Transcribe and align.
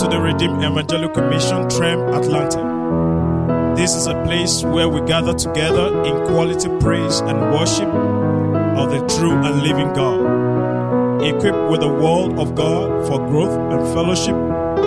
to 0.00 0.08
the 0.08 0.18
Redeemed 0.18 0.64
Evangelical 0.64 1.28
Mission, 1.28 1.68
Trem, 1.68 2.00
Atlanta. 2.14 3.74
This 3.76 3.94
is 3.94 4.06
a 4.06 4.14
place 4.24 4.62
where 4.64 4.88
we 4.88 5.02
gather 5.02 5.34
together 5.34 5.88
in 6.04 6.26
quality 6.26 6.70
praise 6.80 7.20
and 7.20 7.38
worship 7.52 7.86
of 7.86 8.90
the 8.90 9.06
true 9.14 9.34
and 9.34 9.62
living 9.62 9.92
God, 9.92 11.22
equipped 11.22 11.70
with 11.70 11.80
the 11.80 11.88
Word 11.88 12.38
of 12.38 12.54
God 12.54 13.06
for 13.06 13.18
growth 13.28 13.52
and 13.52 13.92
fellowship 13.92 14.34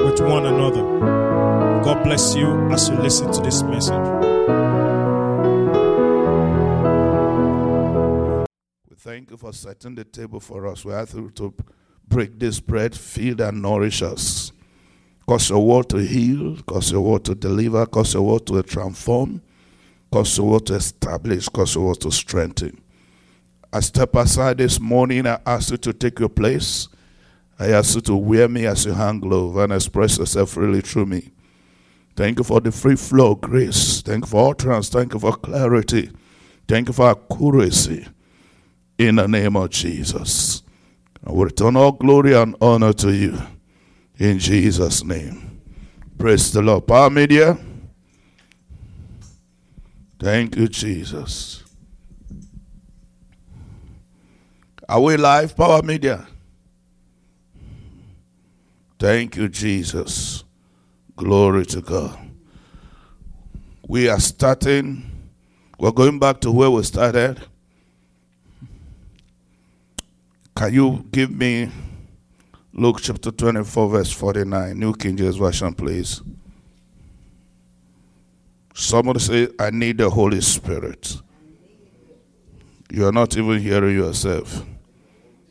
with 0.03 0.19
one 0.21 0.47
another. 0.47 0.81
God 1.83 2.03
bless 2.03 2.33
you 2.33 2.47
as 2.71 2.89
you 2.89 2.95
listen 2.95 3.31
to 3.33 3.41
this 3.41 3.61
message. 3.61 3.93
We 8.89 8.95
thank 8.95 9.29
you 9.29 9.37
for 9.37 9.53
setting 9.53 9.93
the 9.93 10.05
table 10.05 10.39
for 10.39 10.65
us. 10.65 10.83
We 10.83 10.93
ask 10.93 11.13
you 11.13 11.29
to 11.35 11.53
break 12.07 12.39
this 12.39 12.59
bread, 12.59 12.97
feed 12.97 13.41
and 13.41 13.61
nourish 13.61 14.01
us. 14.01 14.51
Cause 15.27 15.49
your 15.49 15.65
word 15.65 15.89
to 15.89 15.97
heal, 15.97 16.57
cause 16.67 16.91
your 16.91 17.01
word 17.01 17.23
to 17.25 17.35
deliver, 17.35 17.85
cause 17.85 18.13
your 18.13 18.23
word 18.23 18.45
to 18.47 18.61
transform, 18.63 19.41
cause 20.11 20.37
your 20.37 20.49
word 20.49 20.65
to 20.65 20.75
establish, 20.75 21.47
cause 21.47 21.75
your 21.75 21.87
word 21.87 22.01
to 22.01 22.11
strengthen. 22.11 22.81
I 23.71 23.79
step 23.79 24.15
aside 24.15 24.59
this 24.59 24.79
morning. 24.79 25.25
I 25.25 25.39
ask 25.45 25.71
you 25.71 25.77
to 25.77 25.93
take 25.93 26.19
your 26.19 26.29
place. 26.29 26.89
I 27.57 27.71
ask 27.71 27.95
you 27.95 28.01
to 28.01 28.15
wear 28.15 28.47
me 28.47 28.65
as 28.65 28.85
a 28.85 28.93
hand 28.93 29.21
glove 29.21 29.57
and 29.57 29.73
express 29.73 30.17
yourself 30.17 30.51
freely 30.51 30.81
through 30.81 31.07
me. 31.07 31.31
Thank 32.15 32.37
you 32.37 32.43
for 32.43 32.59
the 32.59 32.71
free 32.71 32.95
flow 32.95 33.31
of 33.31 33.41
grace. 33.41 34.01
Thank 34.01 34.25
you 34.25 34.29
for 34.29 34.51
utterance. 34.51 34.89
Thank 34.89 35.13
you 35.13 35.19
for 35.19 35.35
clarity. 35.35 36.11
Thank 36.67 36.89
you 36.89 36.93
for 36.93 37.09
accuracy. 37.09 38.07
In 38.99 39.15
the 39.15 39.27
name 39.27 39.55
of 39.55 39.71
Jesus. 39.71 40.61
I 41.25 41.31
will 41.31 41.45
return 41.45 41.75
all 41.75 41.93
glory 41.93 42.35
and 42.35 42.55
honor 42.61 42.93
to 42.93 43.11
you. 43.11 43.39
In 44.17 44.39
Jesus' 44.39 45.03
name. 45.03 45.61
Praise 46.17 46.51
the 46.51 46.61
Lord. 46.61 46.87
Power 46.87 47.09
Media. 47.09 47.57
Thank 50.19 50.55
you, 50.55 50.67
Jesus. 50.67 51.63
Are 54.87 55.01
we 55.01 55.17
live, 55.17 55.57
Power 55.57 55.81
Media? 55.81 56.27
Thank 58.99 59.35
you, 59.35 59.49
Jesus. 59.49 60.43
Glory 61.15 61.65
to 61.65 61.81
God. 61.81 62.17
We 63.87 64.07
are 64.07 64.19
starting, 64.19 65.29
we're 65.77 65.91
going 65.91 66.19
back 66.19 66.39
to 66.41 66.51
where 66.51 66.71
we 66.71 66.83
started. 66.83 67.41
Can 70.55 70.73
you 70.73 71.05
give 71.11 71.31
me 71.31 71.69
Luke 72.73 72.99
chapter 73.01 73.31
24, 73.31 73.89
verse 73.89 74.11
49, 74.11 74.79
New 74.79 74.93
King 74.95 75.15
James 75.15 75.35
Version, 75.37 75.73
please? 75.73 76.21
Somebody 78.73 79.19
say, 79.19 79.47
I 79.59 79.69
need 79.69 79.99
the 79.99 80.09
Holy 80.09 80.41
Spirit. 80.41 81.17
You 82.91 83.05
are 83.07 83.11
not 83.11 83.37
even 83.37 83.59
hearing 83.59 83.95
yourself. 83.95 84.65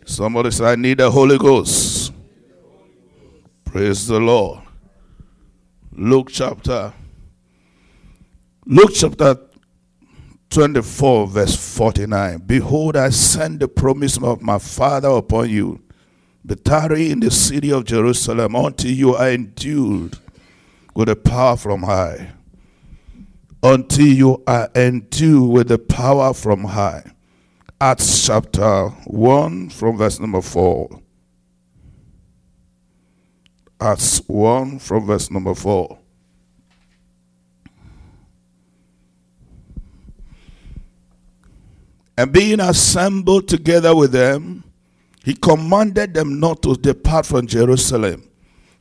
Somebody 0.04 0.50
say, 0.50 0.64
I 0.64 0.74
need 0.74 0.98
the 0.98 1.10
Holy 1.10 1.38
Ghost. 1.38 2.12
Praise 3.64 4.06
the 4.08 4.18
Lord. 4.18 4.62
Luke 5.94 6.28
chapter 6.30 6.90
Luke 8.64 8.92
chapter 8.94 9.36
24 10.48 11.26
verse 11.26 11.76
49 11.76 12.38
Behold 12.46 12.96
I 12.96 13.10
send 13.10 13.60
the 13.60 13.68
promise 13.68 14.16
of 14.22 14.40
my 14.40 14.58
Father 14.58 15.08
upon 15.08 15.50
you 15.50 15.82
but 16.44 16.64
tarry 16.64 17.10
in 17.10 17.20
the 17.20 17.30
city 17.30 17.72
of 17.72 17.84
Jerusalem 17.84 18.54
until 18.54 18.90
you 18.90 19.14
are 19.14 19.30
endued 19.30 20.18
with 20.94 21.08
the 21.08 21.16
power 21.16 21.56
from 21.56 21.82
high. 21.82 22.32
Until 23.62 24.06
you 24.06 24.42
are 24.46 24.68
endued 24.74 25.50
with 25.50 25.68
the 25.68 25.78
power 25.78 26.34
from 26.34 26.64
high. 26.64 27.12
Acts 27.80 28.26
chapter 28.26 28.88
1 28.88 29.70
from 29.70 29.96
verse 29.98 30.20
number 30.20 30.40
4 30.40 31.02
Acts 33.82 34.18
1 34.28 34.78
from 34.78 35.06
verse 35.06 35.28
number 35.28 35.56
4. 35.56 35.98
And 42.16 42.32
being 42.32 42.60
assembled 42.60 43.48
together 43.48 43.96
with 43.96 44.12
them, 44.12 44.62
he 45.24 45.34
commanded 45.34 46.14
them 46.14 46.40
not 46.40 46.62
to 46.62 46.74
depart 46.74 47.26
from 47.26 47.46
Jerusalem, 47.46 48.28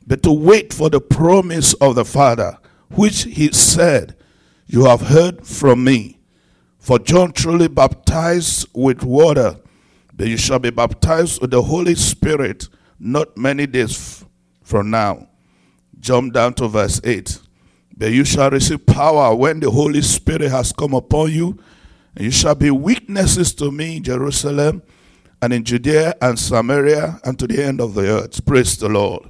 but 0.06 0.22
to 0.24 0.32
wait 0.32 0.72
for 0.72 0.90
the 0.90 1.00
promise 1.00 1.72
of 1.74 1.94
the 1.94 2.04
Father, 2.04 2.58
which 2.90 3.24
he 3.24 3.52
said, 3.52 4.16
You 4.66 4.86
have 4.86 5.02
heard 5.02 5.46
from 5.46 5.84
me. 5.84 6.18
For 6.78 6.98
John 6.98 7.30
truly 7.30 7.68
baptized 7.68 8.68
with 8.74 9.04
water, 9.04 9.56
but 10.14 10.26
you 10.26 10.36
shall 10.36 10.58
be 10.58 10.70
baptized 10.70 11.40
with 11.40 11.52
the 11.52 11.62
Holy 11.62 11.94
Spirit 11.94 12.68
not 12.98 13.36
many 13.36 13.66
days 13.66 14.24
from 14.62 14.90
now. 14.90 15.28
Jump 16.00 16.32
down 16.32 16.54
to 16.54 16.66
verse 16.66 17.00
8. 17.04 17.38
But 17.96 18.10
you 18.10 18.24
shall 18.24 18.50
receive 18.50 18.84
power 18.84 19.34
when 19.34 19.60
the 19.60 19.70
Holy 19.70 20.02
Spirit 20.02 20.50
has 20.50 20.72
come 20.72 20.94
upon 20.94 21.30
you, 21.30 21.58
and 22.16 22.24
you 22.24 22.30
shall 22.32 22.56
be 22.56 22.70
witnesses 22.72 23.54
to 23.54 23.70
me 23.70 23.98
in 23.98 24.02
Jerusalem 24.02 24.82
and 25.42 25.52
in 25.52 25.64
Judea 25.64 26.14
and 26.22 26.38
Samaria 26.38 27.20
and 27.24 27.36
to 27.40 27.48
the 27.48 27.62
end 27.62 27.80
of 27.80 27.94
the 27.94 28.08
earth. 28.08 28.46
Praise 28.46 28.78
the 28.78 28.88
Lord. 28.88 29.28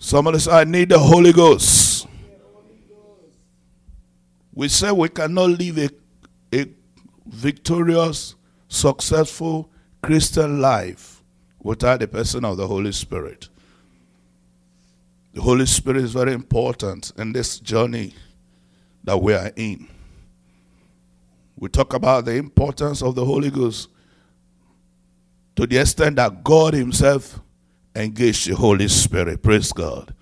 Somebody 0.00 0.40
say, 0.40 0.50
I 0.50 0.64
need 0.64 0.88
the 0.88 0.98
Holy 0.98 1.32
Ghost. 1.32 2.08
We 4.52 4.66
say 4.66 4.90
we 4.90 5.08
cannot 5.08 5.50
live 5.50 5.78
a, 5.78 5.90
a 6.52 6.66
victorious, 7.26 8.34
successful 8.66 9.70
Christian 10.02 10.60
life 10.60 11.22
without 11.62 12.00
the 12.00 12.08
person 12.08 12.44
of 12.44 12.56
the 12.56 12.66
Holy 12.66 12.90
Spirit. 12.90 13.48
The 15.32 15.42
Holy 15.42 15.66
Spirit 15.66 16.02
is 16.02 16.12
very 16.12 16.32
important 16.32 17.12
in 17.16 17.32
this 17.32 17.60
journey 17.60 18.14
that 19.04 19.22
we 19.22 19.32
are 19.32 19.52
in. 19.54 19.86
We 21.56 21.68
talk 21.68 21.94
about 21.94 22.24
the 22.24 22.34
importance 22.34 23.00
of 23.00 23.14
the 23.14 23.24
Holy 23.24 23.50
Ghost 23.50 23.90
to 25.58 25.66
the 25.66 25.76
extent 25.76 26.14
that 26.14 26.44
God 26.44 26.72
Himself 26.72 27.40
engaged 27.96 28.48
the 28.48 28.54
Holy 28.54 28.86
Spirit. 28.86 29.42
Praise 29.42 29.72
God. 29.72 30.14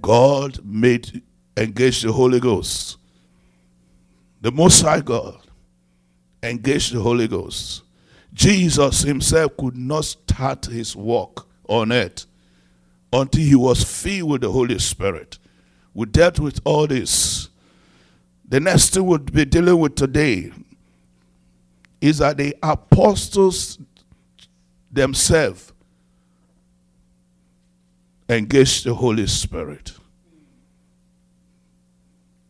God 0.00 0.64
made 0.64 1.20
engage 1.58 2.00
the 2.00 2.10
Holy 2.10 2.40
Ghost. 2.40 2.96
The 4.40 4.50
Most 4.50 4.80
High 4.80 5.02
God 5.02 5.36
engaged 6.42 6.94
the 6.94 7.02
Holy 7.02 7.28
Ghost. 7.28 7.82
Jesus 8.32 9.02
Himself 9.02 9.54
could 9.58 9.76
not 9.76 10.06
start 10.06 10.64
His 10.64 10.96
work 10.96 11.46
on 11.68 11.92
earth 11.92 12.24
until 13.12 13.42
he 13.42 13.56
was 13.56 13.84
filled 13.84 14.30
with 14.30 14.40
the 14.40 14.50
Holy 14.50 14.78
Spirit. 14.78 15.38
We 15.92 16.06
dealt 16.06 16.40
with 16.40 16.62
all 16.64 16.86
this. 16.86 17.50
The 18.48 18.60
next 18.60 18.94
thing 18.94 19.04
we'll 19.04 19.18
be 19.18 19.44
dealing 19.44 19.78
with 19.78 19.96
today 19.96 20.50
is 22.00 22.18
that 22.18 22.38
the 22.38 22.56
apostles 22.62 23.78
themselves 24.90 25.72
engaged 28.28 28.84
the 28.84 28.94
Holy 28.94 29.26
Spirit. 29.26 29.92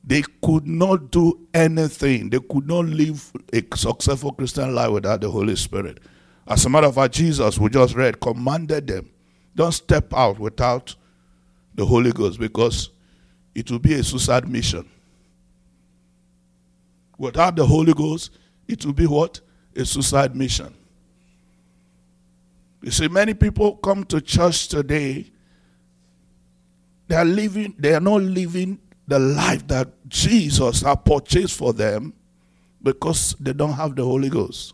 They 0.05 0.23
could 0.43 0.67
not 0.67 1.11
do 1.11 1.47
anything. 1.53 2.31
They 2.31 2.39
could 2.39 2.67
not 2.69 2.85
live 2.85 3.33
a 3.53 3.63
successful 3.77 4.33
Christian 4.33 4.75
life 4.75 4.91
without 4.91 5.21
the 5.21 5.31
Holy 5.31 5.57
Spirit. 5.57 5.99
As 6.47 6.65
a 6.65 6.69
matter 6.69 6.87
of 6.87 6.95
fact, 6.95 7.15
Jesus, 7.15 7.59
we 7.59 7.69
just 7.71 7.95
read, 7.97 8.21
commanded 8.21 8.87
them 8.87 9.11
don't 9.57 9.73
step 9.73 10.13
out 10.15 10.39
without 10.39 10.95
the 11.75 11.85
Holy 11.85 12.13
Ghost 12.13 12.39
because 12.39 12.91
it 13.55 13.71
will 13.71 13.79
be 13.79 13.95
a 13.95 14.05
suicide 14.05 14.47
mission. 14.47 14.87
Without 17.19 17.57
the 17.57 17.67
Holy 17.67 17.95
Ghost, 17.95 18.31
it 18.69 18.85
will 18.85 18.93
be 18.93 19.07
what? 19.07 19.41
A 19.75 19.85
suicide 19.87 20.37
mission. 20.37 20.75
You 22.87 22.93
see, 22.93 23.09
many 23.09 23.35
people 23.35 23.75
come 23.79 24.05
to 24.05 24.21
church 24.21 24.69
today, 24.69 25.33
they 27.09 27.17
are 27.17 27.25
living, 27.25 27.75
they 27.77 27.93
are 27.93 28.01
not 28.01 28.23
living 28.23 28.79
the 29.09 29.19
life 29.19 29.67
that 29.67 29.89
Jesus 30.07 30.83
has 30.83 30.97
purchased 31.05 31.59
for 31.59 31.73
them 31.73 32.15
because 32.81 33.35
they 33.41 33.53
don't 33.53 33.73
have 33.73 33.97
the 33.97 34.05
Holy 34.05 34.29
Ghost. 34.29 34.73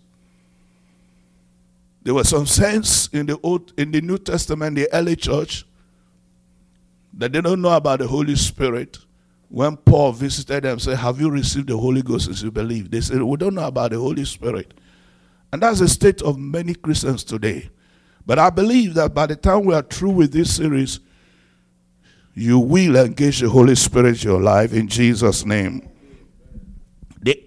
There 2.02 2.12
was 2.12 2.28
some 2.28 2.44
sense 2.44 3.08
in 3.14 3.24
the 3.24 3.40
old 3.42 3.72
in 3.78 3.90
the 3.92 4.02
New 4.02 4.18
Testament, 4.18 4.76
the 4.76 4.92
early 4.92 5.16
church, 5.16 5.64
that 7.14 7.32
they 7.32 7.40
don't 7.40 7.62
know 7.62 7.74
about 7.74 8.00
the 8.00 8.08
Holy 8.08 8.36
Spirit. 8.36 8.98
When 9.48 9.74
Paul 9.78 10.12
visited 10.12 10.64
them, 10.64 10.78
said, 10.80 10.98
Have 10.98 11.18
you 11.18 11.30
received 11.30 11.68
the 11.70 11.78
Holy 11.78 12.02
Ghost 12.02 12.28
as 12.28 12.42
you 12.42 12.50
believe? 12.50 12.90
They 12.90 13.00
said, 13.00 13.22
We 13.22 13.38
don't 13.38 13.54
know 13.54 13.66
about 13.66 13.92
the 13.92 13.98
Holy 13.98 14.26
Spirit. 14.26 14.74
And 15.50 15.62
that's 15.62 15.78
the 15.78 15.88
state 15.88 16.20
of 16.20 16.38
many 16.38 16.74
Christians 16.74 17.24
today. 17.24 17.70
But 18.24 18.38
I 18.38 18.50
believe 18.50 18.94
that 18.94 19.14
by 19.14 19.26
the 19.26 19.36
time 19.36 19.64
we 19.64 19.74
are 19.74 19.82
through 19.82 20.10
with 20.10 20.32
this 20.32 20.56
series, 20.56 21.00
you 22.34 22.58
will 22.58 22.96
engage 22.96 23.40
the 23.40 23.48
Holy 23.48 23.74
Spirit 23.74 24.24
in 24.24 24.30
your 24.30 24.40
life 24.40 24.72
in 24.72 24.88
Jesus' 24.88 25.44
name. 25.44 25.88
The, 27.20 27.42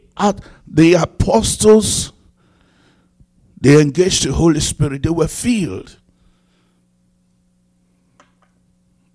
the 0.67 0.93
apostles, 0.93 2.11
they 3.59 3.81
engaged 3.81 4.27
the 4.27 4.33
Holy 4.33 4.59
Spirit, 4.59 5.03
they 5.03 5.09
were 5.09 5.27
filled. 5.27 5.97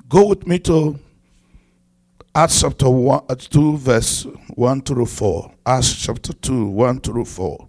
Go 0.08 0.26
with 0.26 0.46
me 0.46 0.58
to 0.60 0.98
Acts 2.34 2.60
chapter 2.60 2.88
one, 2.88 3.24
uh, 3.28 3.34
2, 3.34 3.76
verse 3.76 4.24
1 4.54 4.82
through 4.82 5.06
4. 5.06 5.52
Acts 5.66 5.94
chapter 5.94 6.32
2, 6.32 6.66
1 6.66 7.00
through 7.00 7.24
4. 7.24 7.68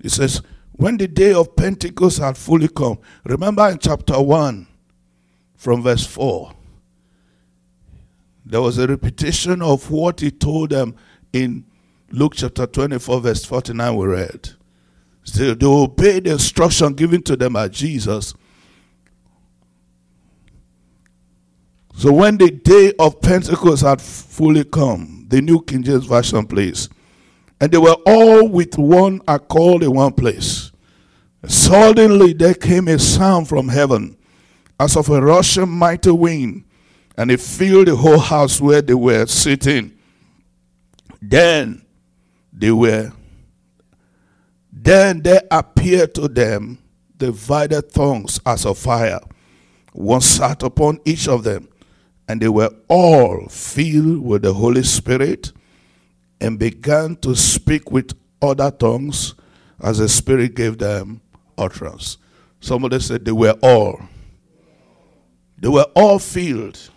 It 0.00 0.10
says, 0.10 0.42
When 0.76 0.98
the 0.98 1.08
day 1.08 1.32
of 1.32 1.56
Pentecost 1.56 2.18
had 2.18 2.36
fully 2.36 2.68
come, 2.68 2.98
remember 3.24 3.68
in 3.68 3.78
chapter 3.78 4.20
1, 4.20 4.66
from 5.54 5.82
verse 5.82 6.06
4, 6.06 6.52
there 8.44 8.60
was 8.60 8.78
a 8.78 8.86
repetition 8.86 9.62
of 9.62 9.90
what 9.90 10.20
he 10.20 10.30
told 10.30 10.70
them 10.70 10.94
in 11.32 11.64
Luke 12.10 12.34
chapter 12.36 12.66
24, 12.66 13.20
verse 13.20 13.44
49, 13.44 13.96
we 13.96 14.06
read. 14.06 14.50
So 15.24 15.54
they 15.54 15.66
obeyed 15.66 16.24
the 16.24 16.32
instruction 16.32 16.92
given 16.92 17.22
to 17.22 17.36
them 17.36 17.54
by 17.54 17.68
Jesus. 17.68 18.34
So 21.96 22.12
when 22.12 22.36
the 22.36 22.50
day 22.50 22.92
of 22.98 23.20
Pentecost 23.20 23.82
had 23.82 24.00
fully 24.00 24.64
come, 24.64 25.24
the 25.28 25.40
New 25.40 25.62
King 25.62 25.82
James 25.82 26.04
Version, 26.04 26.46
please, 26.46 26.88
and 27.60 27.72
they 27.72 27.78
were 27.78 27.96
all 28.06 28.48
with 28.48 28.76
one 28.76 29.20
accord 29.26 29.82
in 29.82 29.94
one 29.94 30.12
place. 30.12 30.72
Suddenly 31.46 32.32
there 32.32 32.54
came 32.54 32.88
a 32.88 32.98
sound 32.98 33.48
from 33.48 33.68
heaven, 33.68 34.16
as 34.78 34.96
of 34.96 35.08
a 35.08 35.20
rushing 35.20 35.68
mighty 35.68 36.10
wind, 36.10 36.64
and 37.16 37.30
it 37.30 37.40
filled 37.40 37.88
the 37.88 37.96
whole 37.96 38.18
house 38.18 38.60
where 38.60 38.82
they 38.82 38.94
were 38.94 39.26
sitting. 39.26 39.96
Then 41.22 41.84
they 42.52 42.72
were 42.72 43.12
then 44.72 45.22
there 45.22 45.42
appeared 45.50 46.14
to 46.14 46.28
them 46.28 46.78
divided 47.16 47.92
tongues 47.92 48.38
as 48.44 48.66
of 48.66 48.76
fire. 48.78 49.20
One 49.92 50.20
sat 50.20 50.62
upon 50.62 51.00
each 51.06 51.26
of 51.26 51.44
them, 51.44 51.68
and 52.28 52.40
they 52.40 52.48
were 52.48 52.70
all 52.88 53.48
filled 53.48 54.22
with 54.22 54.42
the 54.42 54.52
Holy 54.52 54.82
Spirit 54.82 55.52
and 56.40 56.58
began 56.58 57.16
to 57.16 57.34
speak 57.34 57.90
with 57.90 58.12
other 58.42 58.70
tongues 58.70 59.34
as 59.80 59.98
the 59.98 60.08
Spirit 60.08 60.54
gave 60.54 60.78
them 60.78 61.20
utterance. 61.56 62.18
Somebody 62.60 63.00
said 63.00 63.24
they 63.24 63.32
were 63.32 63.56
all. 63.62 64.00
They 65.58 65.68
were 65.68 65.86
all 65.94 66.18
filled. 66.18 66.90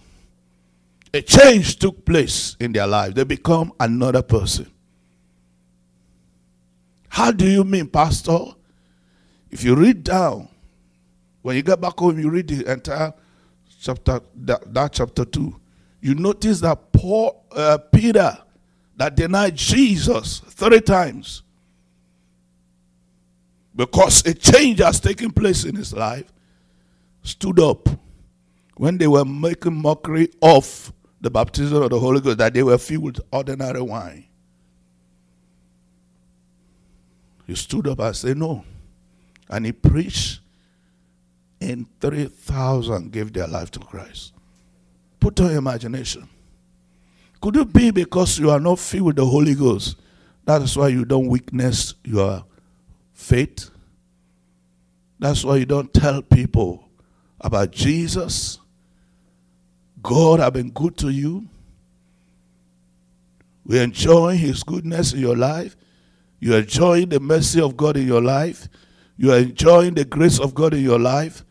A 1.14 1.22
change 1.22 1.78
took 1.80 2.06
place 2.06 2.56
in 2.60 2.72
their 2.72 2.86
life. 2.88 3.16
They 3.16 3.24
become 3.24 3.74
another 3.80 4.22
person. 4.22 4.70
How 7.08 7.32
do 7.32 7.50
you 7.50 7.64
mean, 7.64 7.88
Pastor? 7.88 8.38
If 9.50 9.64
you 9.64 9.76
read 9.76 10.04
down, 10.04 10.48
when 11.42 11.56
you 11.56 11.64
get 11.64 11.82
back 11.82 11.98
home, 11.98 12.20
you 12.20 12.30
read 12.30 12.48
the 12.48 12.72
entire 12.72 13.14
chapter, 13.82 14.22
that, 14.36 14.74
that 14.74 14.94
chapter 14.94 15.26
2, 15.26 15.60
you 16.02 16.16
notice 16.16 16.60
that 16.60 16.92
Paul, 16.94 17.44
uh, 17.52 17.78
Peter, 17.92 18.38
that 19.00 19.16
denied 19.16 19.56
Jesus 19.56 20.40
three 20.40 20.82
times 20.82 21.42
because 23.74 24.26
a 24.26 24.34
change 24.34 24.80
has 24.80 25.00
taken 25.00 25.32
place 25.32 25.64
in 25.64 25.74
his 25.74 25.94
life, 25.94 26.30
stood 27.24 27.62
up 27.62 27.88
when 28.76 28.98
they 28.98 29.08
were 29.08 29.24
making 29.24 29.74
mockery 29.74 30.28
of 30.42 30.92
the 31.22 31.30
baptism 31.30 31.82
of 31.82 31.90
the 31.90 31.98
Holy 32.00 32.20
Ghost, 32.20 32.40
that 32.40 32.54
they 32.54 32.62
were 32.62 32.78
filled 32.78 33.04
with 33.04 33.20
ordinary 33.32 33.82
wine. 33.82 34.26
He 37.48 37.56
stood 37.56 37.88
up 37.88 38.00
and 38.00 38.14
said, 38.14 38.36
No. 38.36 38.66
And 39.50 39.66
he 39.66 39.72
preached, 39.72 40.42
and 41.62 41.88
3,000 42.02 43.14
gave 43.14 43.32
their 43.32 43.48
life 43.48 43.72
to 43.72 43.80
Christ. 43.80 44.34
Put 45.22 45.40
on 45.40 45.52
your 45.52 45.60
imagination. 45.60 46.28
Could 47.42 47.56
it 47.56 47.72
be 47.72 47.92
because 47.92 48.38
you 48.38 48.50
are 48.50 48.60
not 48.60 48.80
filled 48.80 49.08
with 49.08 49.16
the 49.16 49.26
Holy 49.26 49.56
Ghost? 49.56 49.98
That 50.46 50.62
is 50.62 50.76
why 50.76 50.90
you 50.90 51.06
don't 51.06 51.28
witness 51.28 51.94
your 52.04 52.44
faith. 53.14 53.70
That's 55.20 55.44
why 55.44 55.58
you 55.58 55.66
don't 55.66 55.94
tell 55.94 56.22
people 56.22 56.90
about 57.40 57.72
Jesus. 57.72 58.60
God 60.02 60.40
have 60.40 60.54
been 60.54 60.72
good 60.72 60.98
to 60.98 61.10
you. 61.10 61.48
We 63.66 63.80
enjoy 63.80 64.38
his 64.38 64.64
goodness 64.64 65.14
in 65.14 65.20
your 65.20 65.36
life. 65.38 65.76
You 66.40 66.56
are 66.56 66.60
enjoying 66.60 67.10
the 67.10 67.20
mercy 67.20 67.62
of 67.62 67.78
God 67.78 67.98
in 67.98 68.08
your 68.08 68.22
life. 68.22 68.68
You 69.18 69.34
are 69.34 69.38
enjoying 69.38 69.94
the 69.94 70.06
grace 70.06 70.40
of 70.40 70.56
God 70.56 70.74
in 70.74 70.82
your 70.82 71.00
life. 71.00 71.44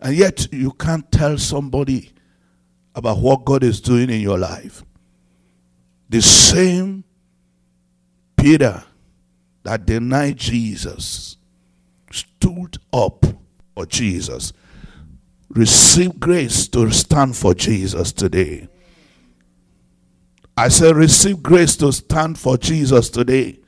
And 0.00 0.16
yet 0.16 0.52
you 0.52 0.72
can't 0.72 1.10
tell 1.12 1.36
somebody 1.36 2.12
about 2.94 3.18
what 3.18 3.44
God 3.44 3.62
is 3.62 3.80
doing 3.80 4.10
in 4.10 4.20
your 4.20 4.38
life. 4.38 4.82
The 6.08 6.20
same 6.20 7.04
Peter 8.36 8.82
that 9.62 9.86
denied 9.86 10.36
Jesus 10.36 11.36
stood 12.10 12.78
up 12.92 13.24
for 13.74 13.86
Jesus. 13.86 14.52
Receive 15.50 16.18
grace 16.18 16.68
to 16.68 16.90
stand 16.90 17.36
for 17.36 17.54
Jesus 17.54 18.12
today. 18.12 18.68
I 20.56 20.68
said, 20.68 20.96
receive 20.96 21.42
grace 21.42 21.76
to 21.76 21.92
stand 21.92 22.38
for 22.38 22.56
Jesus 22.56 23.08
today. 23.08 23.58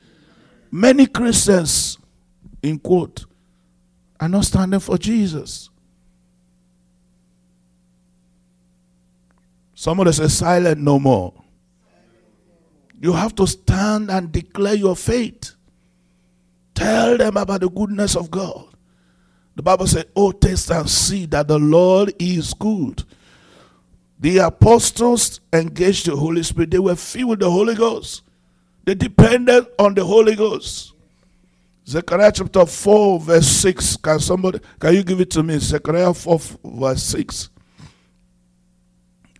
Many 0.70 1.06
Christians, 1.06 1.98
in 2.62 2.78
quote, 2.78 3.24
are 4.20 4.28
not 4.28 4.44
standing 4.44 4.80
for 4.80 4.98
Jesus. 4.98 5.70
Somebody 9.82 10.12
say, 10.12 10.28
silent 10.28 10.80
no 10.80 11.00
more. 11.00 11.34
You 13.00 13.14
have 13.14 13.34
to 13.34 13.48
stand 13.48 14.12
and 14.12 14.30
declare 14.30 14.76
your 14.76 14.94
faith. 14.94 15.56
Tell 16.72 17.18
them 17.18 17.36
about 17.36 17.62
the 17.62 17.68
goodness 17.68 18.14
of 18.14 18.30
God. 18.30 18.68
The 19.56 19.62
Bible 19.64 19.88
says, 19.88 20.04
Oh, 20.14 20.30
taste 20.30 20.70
and 20.70 20.88
see 20.88 21.26
that 21.26 21.48
the 21.48 21.58
Lord 21.58 22.14
is 22.20 22.54
good. 22.54 23.02
The 24.20 24.38
apostles 24.38 25.40
engaged 25.52 26.06
the 26.06 26.14
Holy 26.14 26.44
Spirit, 26.44 26.70
they 26.70 26.78
were 26.78 26.94
filled 26.94 27.30
with 27.30 27.40
the 27.40 27.50
Holy 27.50 27.74
Ghost. 27.74 28.22
They 28.84 28.94
depended 28.94 29.66
on 29.80 29.94
the 29.94 30.04
Holy 30.04 30.36
Ghost. 30.36 30.92
Zechariah 31.88 32.30
chapter 32.30 32.66
4, 32.66 33.18
verse 33.18 33.48
6. 33.48 33.96
Can 33.96 34.20
somebody, 34.20 34.60
can 34.78 34.94
you 34.94 35.02
give 35.02 35.20
it 35.20 35.30
to 35.30 35.42
me? 35.42 35.58
Zechariah 35.58 36.14
4, 36.14 36.40
verse 36.62 37.02
6. 37.02 37.50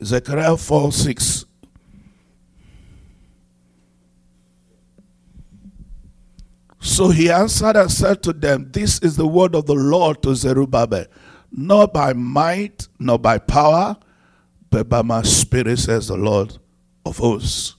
Zechariah 0.04 0.56
4, 0.56 0.92
6. 0.92 1.44
So 6.80 7.10
he 7.10 7.30
answered 7.30 7.76
and 7.76 7.90
said 7.90 8.22
to 8.24 8.32
them, 8.32 8.70
This 8.72 8.98
is 9.00 9.16
the 9.16 9.26
word 9.26 9.54
of 9.54 9.66
the 9.66 9.74
Lord 9.74 10.22
to 10.24 10.34
Zerubbabel, 10.34 11.06
not 11.50 11.92
by 11.92 12.12
might, 12.12 12.88
nor 12.98 13.18
by 13.18 13.38
power, 13.38 13.96
but 14.68 14.88
by 14.88 15.02
my 15.02 15.22
spirit, 15.22 15.78
says 15.78 16.08
the 16.08 16.16
Lord 16.16 16.58
of 17.06 17.18
hosts. 17.18 17.76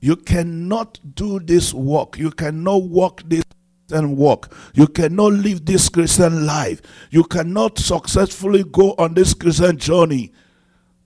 You 0.00 0.16
cannot 0.16 0.98
do 1.14 1.38
this 1.38 1.72
work. 1.72 2.18
You 2.18 2.32
cannot 2.32 2.82
walk 2.82 3.22
this 3.26 3.44
Christian 3.86 4.16
walk. 4.16 4.52
You 4.74 4.88
cannot 4.88 5.34
live 5.34 5.64
this 5.64 5.88
Christian 5.88 6.44
life. 6.44 6.82
You 7.10 7.22
cannot 7.22 7.78
successfully 7.78 8.64
go 8.64 8.94
on 8.98 9.14
this 9.14 9.32
Christian 9.32 9.78
journey 9.78 10.32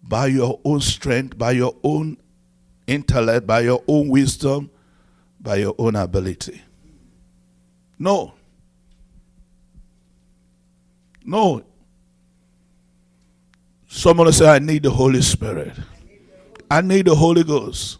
by 0.08 0.26
your 0.26 0.60
own 0.64 0.80
strength, 0.80 1.36
by 1.36 1.52
your 1.52 1.74
own 1.82 2.16
intellect, 2.86 3.46
by 3.46 3.60
your 3.60 3.82
own 3.88 4.08
wisdom, 4.08 4.70
by 5.40 5.56
your 5.56 5.74
own 5.78 5.96
ability. 5.96 6.62
No. 7.98 8.34
No. 11.24 11.64
Someone 13.88 14.32
say, 14.32 14.48
I 14.48 14.58
need 14.58 14.82
the 14.82 14.90
Holy 14.90 15.22
Spirit. 15.22 15.72
I 16.70 16.80
need 16.80 17.06
the 17.06 17.14
Holy 17.14 17.42
Ghost. 17.44 17.98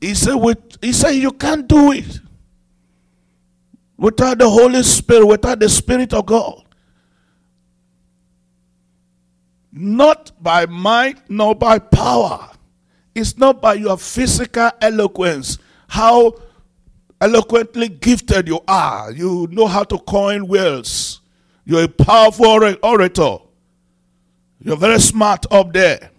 He 0.00 0.14
said, 0.14 0.34
with, 0.34 0.58
he 0.80 0.92
said, 0.92 1.12
you 1.12 1.32
can't 1.32 1.66
do 1.66 1.92
it 1.92 2.20
without 3.96 4.38
the 4.38 4.48
Holy 4.48 4.82
Spirit, 4.82 5.26
without 5.26 5.60
the 5.60 5.68
Spirit 5.68 6.12
of 6.12 6.26
God. 6.26 6.64
Not 9.72 10.32
by 10.40 10.66
might, 10.66 11.30
nor 11.30 11.54
by 11.54 11.78
power. 11.78 12.50
It's 13.14 13.38
not 13.38 13.60
by 13.62 13.74
your 13.74 13.96
physical 13.96 14.70
eloquence, 14.80 15.58
how 15.88 16.34
eloquently 17.20 17.88
gifted 17.88 18.48
you 18.48 18.60
are. 18.68 19.12
You 19.12 19.48
know 19.50 19.66
how 19.66 19.84
to 19.84 19.98
coin 19.98 20.46
words. 20.46 21.20
You're 21.64 21.84
a 21.84 21.88
powerful 21.88 22.74
orator. 22.82 23.38
You're 24.60 24.76
very 24.76 25.00
smart 25.00 25.46
up 25.50 25.72
there. 25.72 26.10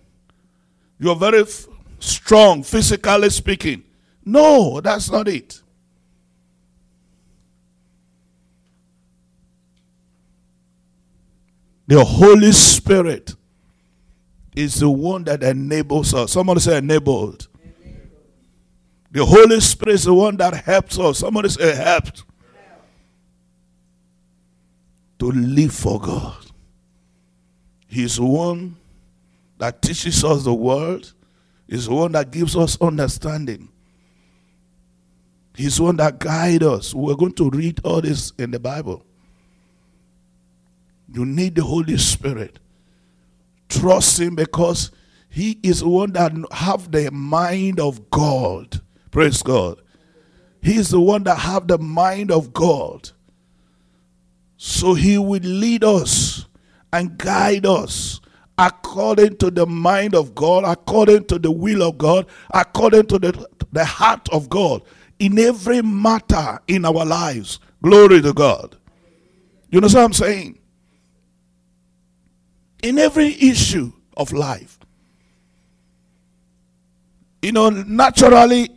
You're 0.99 1.15
very 1.15 1.41
f- 1.41 1.67
strong, 1.99 2.63
physically 2.63 3.29
speaking. 3.29 3.83
No, 4.25 4.81
that's 4.81 5.11
not 5.11 5.27
it. 5.27 5.61
The 11.87 12.03
Holy 12.03 12.51
Spirit 12.53 13.35
is 14.55 14.75
the 14.75 14.89
one 14.89 15.23
that 15.25 15.43
enables 15.43 16.13
us. 16.13 16.31
Somebody 16.31 16.59
say 16.59 16.77
enabled. 16.77 17.47
The 19.11 19.25
Holy 19.25 19.59
Spirit 19.59 19.95
is 19.95 20.03
the 20.05 20.13
one 20.13 20.37
that 20.37 20.53
helps 20.53 20.97
us. 20.97 21.19
Somebody 21.19 21.49
say 21.49 21.75
helped. 21.75 22.23
To 25.19 25.31
live 25.31 25.73
for 25.73 25.99
God. 25.99 26.45
He's 27.87 28.15
the 28.17 28.25
one 28.25 28.75
that 29.59 29.81
teaches 29.81 30.23
us 30.23 30.43
the 30.43 30.53
word. 30.53 31.07
He's 31.67 31.85
the 31.85 31.93
one 31.93 32.11
that 32.13 32.31
gives 32.31 32.55
us 32.55 32.79
understanding. 32.81 33.69
He's 35.55 35.77
the 35.77 35.83
one 35.83 35.97
that 35.97 36.19
guides 36.19 36.65
us. 36.65 36.93
We're 36.93 37.15
going 37.15 37.33
to 37.33 37.49
read 37.51 37.79
all 37.83 38.01
this 38.01 38.33
in 38.39 38.49
the 38.51 38.59
Bible. 38.59 39.05
You 41.07 41.25
need 41.25 41.55
the 41.55 41.63
Holy 41.63 41.97
Spirit. 41.97 42.57
Trust 43.79 44.19
Him 44.19 44.35
because 44.35 44.91
He 45.29 45.59
is 45.63 45.83
one 45.83 46.13
that 46.13 46.33
have 46.51 46.91
the 46.91 47.09
mind 47.11 47.79
of 47.79 48.09
God. 48.09 48.81
Praise 49.11 49.41
God. 49.41 49.81
He 50.61 50.75
is 50.75 50.89
the 50.89 50.99
one 50.99 51.23
that 51.23 51.39
have 51.39 51.67
the 51.67 51.77
mind 51.77 52.31
of 52.31 52.53
God. 52.53 53.11
So 54.57 54.93
He 54.93 55.17
will 55.17 55.41
lead 55.41 55.83
us 55.83 56.45
and 56.91 57.17
guide 57.17 57.65
us 57.65 58.21
according 58.57 59.37
to 59.37 59.49
the 59.49 59.65
mind 59.65 60.15
of 60.15 60.35
God, 60.35 60.63
according 60.65 61.25
to 61.25 61.39
the 61.39 61.51
will 61.51 61.81
of 61.83 61.97
God, 61.97 62.27
according 62.53 63.07
to 63.07 63.19
the, 63.19 63.47
the 63.71 63.83
heart 63.83 64.29
of 64.29 64.49
God 64.49 64.83
in 65.19 65.39
every 65.39 65.81
matter 65.81 66.59
in 66.67 66.85
our 66.85 67.05
lives. 67.05 67.59
Glory 67.81 68.21
to 68.21 68.33
God. 68.33 68.77
You 69.69 69.81
know 69.81 69.87
what 69.87 69.95
I'm 69.95 70.13
saying? 70.13 70.59
In 72.83 72.99
every 72.99 73.33
issue 73.41 73.91
of 74.15 74.31
life. 74.33 74.77
You 77.41 77.53
know, 77.53 77.69
naturally, 77.69 78.69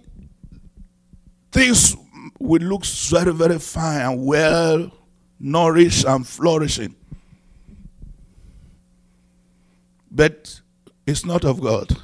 things 1.52 1.94
will 2.38 2.62
look 2.62 2.84
very, 2.84 3.32
very 3.32 3.58
fine 3.58 4.00
and 4.00 4.24
well 4.24 4.90
nourished 5.38 6.04
and 6.04 6.26
flourishing. 6.26 6.94
But 10.10 10.60
it's 11.06 11.24
not 11.24 11.44
of 11.44 11.60
God. 11.60 11.96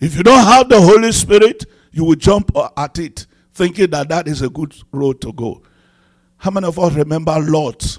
If 0.00 0.16
you 0.16 0.22
don't 0.22 0.44
have 0.44 0.68
the 0.68 0.80
Holy 0.80 1.12
Spirit, 1.12 1.66
you 1.92 2.04
will 2.04 2.16
jump 2.16 2.50
at 2.76 2.98
it 2.98 3.26
thinking 3.52 3.90
that 3.90 4.08
that 4.08 4.26
is 4.26 4.40
a 4.40 4.48
good 4.48 4.74
road 4.92 5.20
to 5.20 5.32
go. 5.32 5.62
How 6.38 6.50
many 6.50 6.66
of 6.66 6.78
us 6.78 6.94
remember 6.94 7.38
Lot 7.38 7.98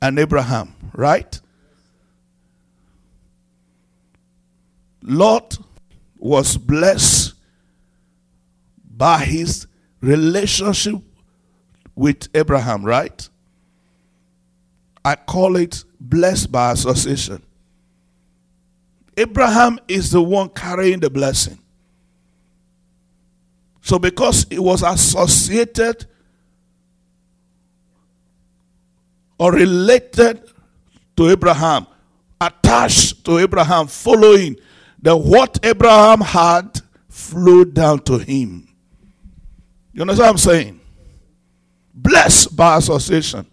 and 0.00 0.18
Abraham, 0.18 0.74
right? 0.94 1.40
Lot 5.02 5.58
was 6.18 6.56
blessed 6.56 7.34
by 8.96 9.24
his 9.24 9.66
relationship 10.00 10.96
with 11.94 12.28
Abraham, 12.34 12.84
right? 12.84 13.28
I 15.04 15.16
call 15.16 15.56
it 15.56 15.84
blessed 16.00 16.52
by 16.52 16.72
association. 16.72 17.42
Abraham 19.16 19.80
is 19.88 20.10
the 20.10 20.22
one 20.22 20.48
carrying 20.50 21.00
the 21.00 21.10
blessing. 21.10 21.58
So, 23.80 23.98
because 23.98 24.46
it 24.50 24.58
was 24.58 24.82
associated 24.82 26.06
or 29.38 29.52
related 29.52 30.42
to 31.16 31.30
Abraham, 31.30 31.86
attached 32.40 33.24
to 33.24 33.38
Abraham, 33.38 33.86
following, 33.86 34.56
that 35.02 35.16
what 35.16 35.58
Abraham 35.62 36.20
had 36.20 36.80
flowed 37.08 37.74
down 37.74 38.00
to 38.00 38.18
him. 38.18 38.68
You 39.92 40.02
understand 40.02 40.26
what 40.26 40.30
I'm 40.30 40.38
saying? 40.38 40.80
Blessed 41.94 42.56
by 42.56 42.76
association. 42.76 43.46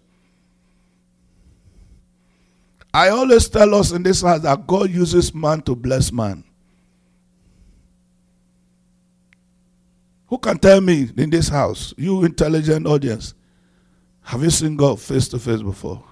I 2.92 3.08
always 3.10 3.48
tell 3.48 3.74
us 3.74 3.92
in 3.92 4.02
this 4.02 4.22
house 4.22 4.40
that 4.42 4.66
God 4.66 4.90
uses 4.90 5.34
man 5.34 5.60
to 5.62 5.76
bless 5.76 6.10
man. 6.10 6.42
Who 10.28 10.38
can 10.38 10.58
tell 10.58 10.80
me 10.80 11.10
in 11.16 11.30
this 11.30 11.48
house, 11.48 11.94
you 11.96 12.24
intelligent 12.24 12.86
audience, 12.86 13.34
have 14.26 14.42
you 14.42 14.50
seen 14.50 14.76
God 14.76 15.00
face 15.00 15.28
to 15.28 15.38
face 15.38 15.62
before? 15.62 16.02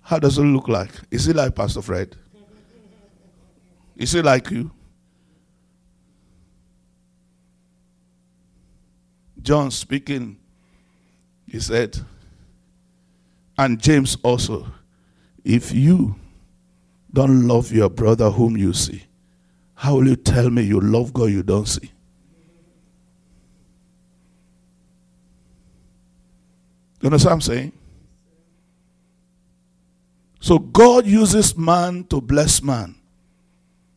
How 0.00 0.20
does 0.20 0.38
it 0.38 0.42
look 0.42 0.68
like? 0.68 0.92
Is 1.10 1.24
he 1.24 1.32
like 1.32 1.56
Pastor 1.56 1.82
Fred? 1.82 2.14
Is 3.96 4.12
he 4.12 4.22
like 4.22 4.48
you? 4.52 4.70
John 9.42 9.72
speaking, 9.72 10.38
he 11.48 11.58
said, 11.58 11.98
and 13.58 13.82
James 13.82 14.16
also, 14.22 14.68
if 15.44 15.72
you 15.72 16.14
don't 17.12 17.48
love 17.48 17.72
your 17.72 17.90
brother 17.90 18.30
whom 18.30 18.56
you 18.56 18.72
see, 18.72 19.02
how 19.74 19.96
will 19.96 20.06
you 20.06 20.16
tell 20.16 20.48
me 20.48 20.62
you 20.62 20.80
love 20.80 21.12
God 21.12 21.30
you 21.30 21.42
don't 21.42 21.66
see? 21.66 21.90
You 27.00 27.10
know 27.10 27.16
what 27.16 27.26
I'm 27.26 27.40
saying? 27.40 27.72
So 30.40 30.58
God 30.58 31.06
uses 31.06 31.56
man 31.56 32.04
to 32.04 32.20
bless 32.20 32.62
man. 32.62 32.94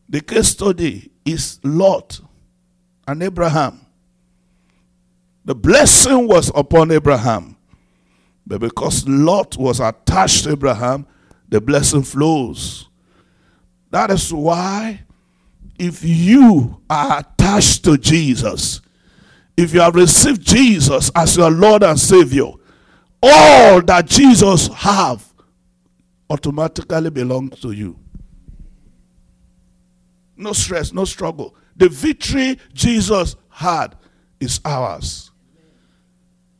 The 0.08 0.20
case 0.20 0.48
study 0.48 1.10
is 1.24 1.58
Lot 1.62 2.20
and 3.06 3.22
Abraham. 3.22 3.86
The 5.44 5.54
blessing 5.54 6.28
was 6.28 6.50
upon 6.54 6.90
Abraham. 6.90 7.56
But 8.46 8.60
because 8.60 9.06
Lot 9.08 9.56
was 9.56 9.80
attached 9.80 10.44
to 10.44 10.52
Abraham, 10.52 11.06
the 11.48 11.60
blessing 11.60 12.02
flows. 12.02 12.88
That 13.90 14.10
is 14.10 14.32
why, 14.32 15.02
if 15.78 16.04
you 16.04 16.80
are 16.88 17.20
attached 17.20 17.84
to 17.84 17.96
Jesus, 17.96 18.80
if 19.56 19.74
you 19.74 19.80
have 19.80 19.94
received 19.94 20.42
Jesus 20.42 21.10
as 21.14 21.36
your 21.36 21.50
Lord 21.50 21.82
and 21.82 21.98
Savior, 21.98 22.52
all 23.22 23.80
that 23.82 24.06
Jesus 24.06 24.68
have 24.68 25.32
automatically 26.28 27.10
belongs 27.10 27.60
to 27.60 27.70
you. 27.70 27.98
No 30.36 30.52
stress, 30.52 30.92
no 30.92 31.04
struggle. 31.04 31.54
The 31.76 31.88
victory 31.88 32.58
Jesus 32.72 33.36
had 33.48 33.96
is 34.40 34.60
ours. 34.64 35.30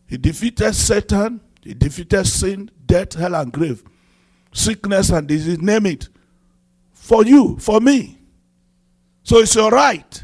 He 0.06 0.16
defeated 0.16 0.74
Satan, 0.74 1.40
he 1.62 1.74
defeated 1.74 2.26
sin, 2.26 2.70
death, 2.86 3.14
hell, 3.14 3.34
and 3.34 3.52
grave, 3.52 3.82
sickness 4.52 5.10
and 5.10 5.26
disease, 5.26 5.58
name 5.58 5.86
it. 5.86 6.08
For 6.92 7.24
you, 7.24 7.56
for 7.58 7.80
me. 7.80 8.18
So 9.24 9.38
it's 9.38 9.54
your 9.54 9.70
right. 9.70 10.22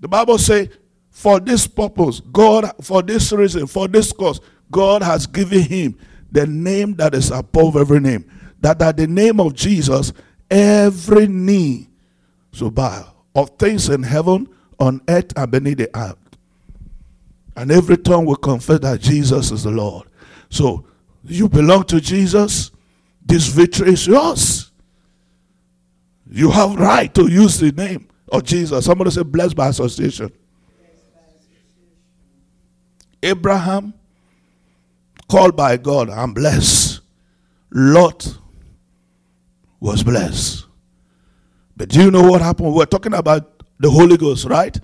The 0.00 0.08
Bible 0.08 0.38
says, 0.38 0.68
for 1.10 1.40
this 1.40 1.66
purpose, 1.66 2.20
God, 2.20 2.70
for 2.82 3.02
this 3.02 3.32
reason, 3.32 3.66
for 3.66 3.88
this 3.88 4.12
cause, 4.12 4.40
God 4.70 5.02
has 5.02 5.26
given 5.26 5.62
him 5.62 5.98
the 6.30 6.46
name 6.46 6.94
that 6.94 7.14
is 7.14 7.30
above 7.30 7.76
every 7.76 8.00
name. 8.00 8.30
That 8.60 8.80
at 8.82 8.96
the 8.96 9.06
name 9.06 9.40
of 9.40 9.54
Jesus, 9.54 10.12
every 10.50 11.26
knee 11.26 11.88
shall 12.52 12.70
bow 12.70 13.12
of 13.34 13.50
things 13.58 13.88
in 13.88 14.02
heaven, 14.02 14.48
on 14.80 15.00
earth, 15.08 15.32
and 15.36 15.50
beneath 15.50 15.78
the 15.78 15.96
earth. 15.96 16.16
And 17.56 17.70
every 17.70 17.96
tongue 17.96 18.26
will 18.26 18.36
confess 18.36 18.80
that 18.80 19.00
Jesus 19.00 19.50
is 19.50 19.62
the 19.62 19.70
Lord. 19.70 20.08
So 20.50 20.86
you 21.24 21.48
belong 21.48 21.84
to 21.84 22.00
Jesus. 22.00 22.70
This 23.24 23.48
victory 23.48 23.92
is 23.92 24.06
yours. 24.06 24.70
You 26.30 26.50
have 26.50 26.74
right 26.74 27.12
to 27.14 27.30
use 27.30 27.58
the 27.58 27.72
name 27.72 28.08
of 28.30 28.44
Jesus. 28.44 28.84
Somebody 28.84 29.10
say 29.10 29.22
blessed 29.22 29.56
by 29.56 29.68
association. 29.68 30.32
Abraham 33.22 33.94
called 35.28 35.56
by 35.56 35.76
God 35.76 36.08
and 36.08 36.34
blessed. 36.34 37.00
Lot 37.70 38.38
was 39.80 40.02
blessed. 40.02 40.66
But 41.76 41.90
do 41.90 42.02
you 42.02 42.10
know 42.10 42.22
what 42.22 42.40
happened? 42.40 42.74
We're 42.74 42.86
talking 42.86 43.14
about 43.14 43.62
the 43.78 43.90
Holy 43.90 44.16
Ghost, 44.16 44.46
right? 44.46 44.78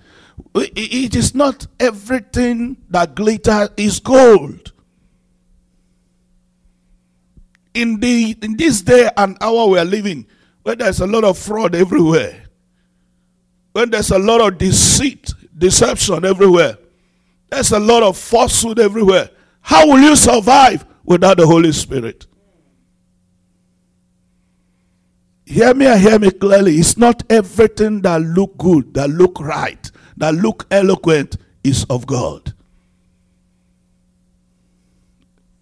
It 0.55 1.15
is 1.17 1.35
not 1.35 1.67
everything 1.81 2.77
that 2.91 3.15
glitters 3.15 3.71
is 3.77 4.01
gold. 4.01 4.73
In 7.75 8.01
the 8.01 8.37
in 8.43 8.57
this 8.59 8.83
day 8.83 9.09
and 9.17 9.39
hour 9.41 9.67
we 9.69 9.79
are 9.79 9.85
living, 9.85 10.27
where 10.63 10.77
there's 10.77 11.01
a 11.01 11.07
lot 11.07 11.25
of 11.25 11.39
fraud 11.39 11.75
everywhere, 11.75 12.45
when 13.73 13.89
there's 13.89 14.11
a 14.11 14.19
lot 14.19 14.43
of 14.43 14.59
deceit, 14.59 15.33
deception 15.57 16.27
everywhere, 16.27 16.77
there's 17.49 17.73
a 17.73 17.79
lot 17.79 18.03
of 18.03 18.19
falsehood 18.19 18.79
everywhere. 18.79 19.31
How 19.63 19.87
will 19.87 20.01
you 20.01 20.17
survive 20.17 20.85
without 21.05 21.39
the 21.39 21.47
Holy 21.47 21.73
Spirit? 21.73 22.27
Hear 25.45 25.75
me 25.75 25.87
and 25.87 26.01
hear 26.01 26.19
me 26.19 26.31
clearly. 26.31 26.77
It's 26.77 26.97
not 26.97 27.23
everything 27.31 28.03
that 28.03 28.21
look 28.21 28.57
good, 28.59 28.95
that 28.95 29.11
look 29.11 29.41
right, 29.41 29.91
that 30.17 30.35
look 30.35 30.67
eloquent 30.71 31.37
is 31.63 31.85
of 31.85 32.07
God. 32.07 32.53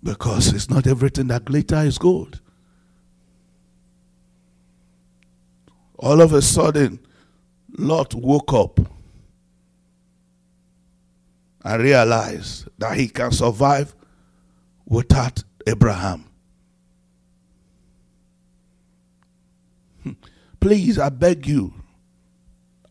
Because 0.03 0.53
it's 0.55 0.71
not 0.71 0.87
everything 0.87 1.27
that 1.29 1.45
glitter 1.45 1.79
is 1.79 1.99
gold. 1.99 2.41
All 5.99 6.23
of 6.23 6.33
a 6.33 6.41
sudden, 6.41 7.01
Lot 7.77 8.15
woke 8.15 8.53
up 8.53 8.81
and 11.65 11.83
realize 11.83 12.67
that 12.79 12.97
he 12.97 13.09
can 13.09 13.33
survive 13.33 13.95
without 14.87 15.43
Abraham. 15.67 16.25
Hmm. 20.03 20.13
Please, 20.59 20.99
I 20.99 21.09
beg 21.09 21.47
you. 21.47 21.75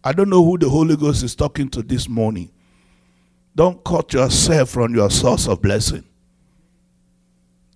I 0.03 0.13
don't 0.13 0.29
know 0.29 0.43
who 0.43 0.57
the 0.57 0.69
Holy 0.69 0.95
Ghost 0.95 1.23
is 1.23 1.35
talking 1.35 1.69
to 1.69 1.81
this 1.81 2.07
morning. 2.07 2.51
Don't 3.55 3.83
cut 3.83 4.13
yourself 4.13 4.69
from 4.69 4.95
your 4.95 5.09
source 5.09 5.47
of 5.47 5.61
blessing. 5.61 6.03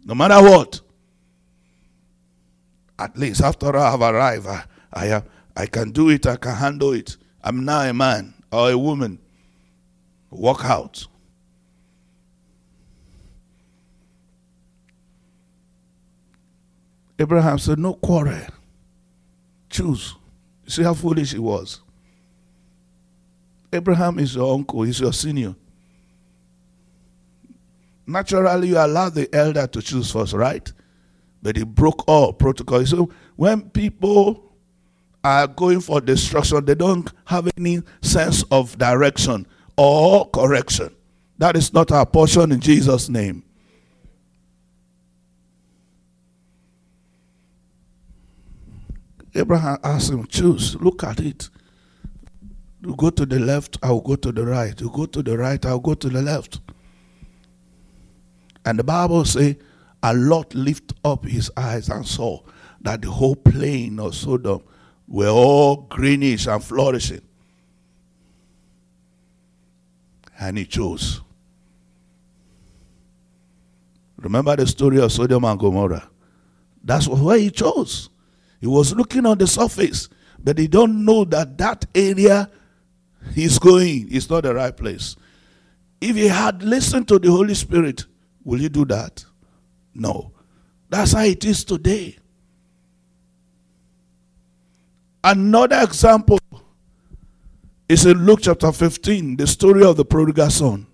No 0.06 0.16
matter 0.16 0.42
what. 0.42 0.80
At 2.98 3.18
least 3.18 3.42
after 3.42 3.76
I 3.76 3.92
have 3.92 4.02
arrived, 4.02 4.48
I, 4.48 4.64
I, 4.94 5.24
I 5.58 5.66
can 5.66 5.92
do 5.92 6.10
it, 6.10 6.26
I 6.28 6.36
can 6.36 6.56
handle 6.56 6.94
it. 6.94 7.18
I'm 7.44 7.66
now 7.66 7.82
a 7.82 7.94
man 7.94 8.34
or 8.52 8.72
a 8.72 8.78
woman. 8.78 9.20
Walk 10.36 10.66
out. 10.66 11.08
Abraham 17.20 17.60
said, 17.60 17.80
No 17.80 17.94
quarrel. 17.94 18.48
Choose. 19.70 20.16
You 20.66 20.70
see 20.70 20.84
how 20.84 20.94
foolish 20.94 21.32
he 21.32 21.40
was. 21.40 21.82
Abraham 23.72 24.20
is 24.20 24.36
your 24.36 24.54
uncle, 24.54 24.84
he's 24.84 25.00
your 25.00 25.14
senior. 25.14 25.56
Naturally, 28.06 28.70
you 28.70 28.78
allow 28.78 29.10
the 29.10 29.34
elder 29.34 29.66
to 29.68 29.82
choose 29.82 30.12
first, 30.12 30.34
right? 30.34 30.72
But 31.42 31.56
he 31.56 31.64
broke 31.64 32.08
all 32.08 32.34
protocol. 32.34 32.86
So 32.86 33.10
when 33.36 33.70
people 33.70 34.54
are 35.24 35.48
going 35.48 35.80
for 35.80 36.02
destruction, 36.02 36.66
they 36.66 36.76
don't 36.76 37.12
have 37.26 37.50
any 37.58 37.82
sense 38.02 38.44
of 38.52 38.78
direction 38.78 39.48
or 39.78 40.30
correction. 40.30 40.94
That 41.38 41.56
is 41.56 41.74
not 41.74 41.92
our 41.92 42.06
portion 42.06 42.52
in 42.52 42.60
Jesus' 42.60 43.10
name. 43.10 43.44
Abraham 49.36 49.80
asked 49.84 50.12
him, 50.12 50.26
Choose, 50.28 50.76
look 50.76 51.04
at 51.04 51.20
it. 51.20 51.50
You 52.86 52.96
go 52.96 53.10
to 53.10 53.26
the 53.26 53.40
left, 53.40 53.78
I'll 53.82 54.02
go 54.02 54.16
to 54.16 54.32
the 54.32 54.46
right. 54.46 54.80
You 54.80 54.92
go 54.92 55.06
to 55.06 55.24
the 55.24 55.38
right, 55.38 55.66
I'll 55.66 55.80
go 55.80 55.94
to 55.96 56.10
the 56.10 56.22
left. 56.22 56.60
And 58.66 58.78
the 58.78 58.84
Bible 58.84 59.26
say, 59.26 59.58
a 60.04 60.14
Lot 60.14 60.54
lift 60.54 60.94
up 61.06 61.26
his 61.26 61.50
eyes 61.56 61.90
and 61.90 62.06
saw 62.06 62.42
that 62.82 63.02
the 63.02 63.10
whole 63.10 63.38
plain 63.38 64.00
of 64.00 64.14
Sodom 64.16 64.62
were 65.08 65.30
all 65.30 65.88
greenish 65.90 66.46
and 66.46 66.62
flourishing. 66.64 67.22
And 70.44 70.58
he 70.58 70.66
chose. 70.66 71.22
Remember 74.18 74.56
the 74.56 74.68
story 74.68 75.00
of 75.00 75.12
Sodom 75.12 75.46
and 75.46 75.60
Gomorrah? 75.60 76.10
That's 76.84 77.08
where 77.08 77.38
he 77.38 77.50
chose. 77.50 78.10
He 78.60 78.68
was 78.68 78.94
looking 78.94 79.26
on 79.26 79.38
the 79.38 79.48
surface, 79.48 80.10
but 80.38 80.58
he 80.58 80.68
don't 80.68 81.06
know 81.06 81.24
that 81.26 81.58
that 81.58 81.86
area 81.96 82.50
he's 83.34 83.58
going 83.60 84.10
is 84.10 84.30
not 84.30 84.44
the 84.44 84.54
right 84.54 84.76
place. 84.76 85.16
If 86.02 86.16
he 86.16 86.28
had 86.28 86.62
listened 86.62 87.08
to 87.08 87.20
the 87.20 87.32
Holy 87.32 87.56
Spirit, 87.56 88.06
Will 88.44 88.62
you 88.62 88.70
do 88.70 88.86
that? 88.86 89.24
No. 89.94 90.32
That's 90.90 91.14
how 91.14 91.24
it 91.24 91.44
is 91.46 91.64
today. 91.64 92.18
Another 95.24 95.82
example 95.82 96.40
is 97.94 98.06
in 98.08 98.26
Luke 98.26 98.40
chapter 98.42 98.72
15, 98.72 99.38
the 99.38 99.46
story 99.46 99.86
of 99.86 99.96
the 99.98 100.04
prodigal 100.04 100.50
son. 100.50 100.88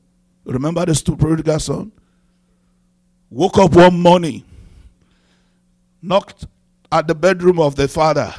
Remember 0.43 0.85
the 0.85 1.15
prodigal 1.17 1.59
son? 1.59 1.91
Woke 3.29 3.57
up 3.59 3.73
one 3.73 3.99
morning, 3.99 4.43
knocked 6.01 6.45
at 6.91 7.07
the 7.07 7.15
bedroom 7.15 7.59
of 7.59 7.75
the 7.75 7.87
father. 7.87 8.33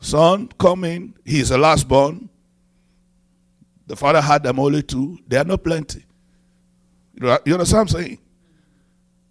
Son, 0.00 0.48
come 0.58 0.84
in. 0.84 1.14
He 1.24 1.40
is 1.40 1.50
the 1.50 1.58
last 1.58 1.86
born. 1.86 2.28
The 3.86 3.94
father 3.94 4.20
had 4.20 4.42
them 4.42 4.58
only 4.58 4.82
two. 4.82 5.18
They 5.28 5.36
are 5.36 5.44
not 5.44 5.62
plenty. 5.62 6.04
You 7.14 7.28
understand 7.30 7.58
what 7.58 7.74
I'm 7.74 7.88
saying? 7.88 8.18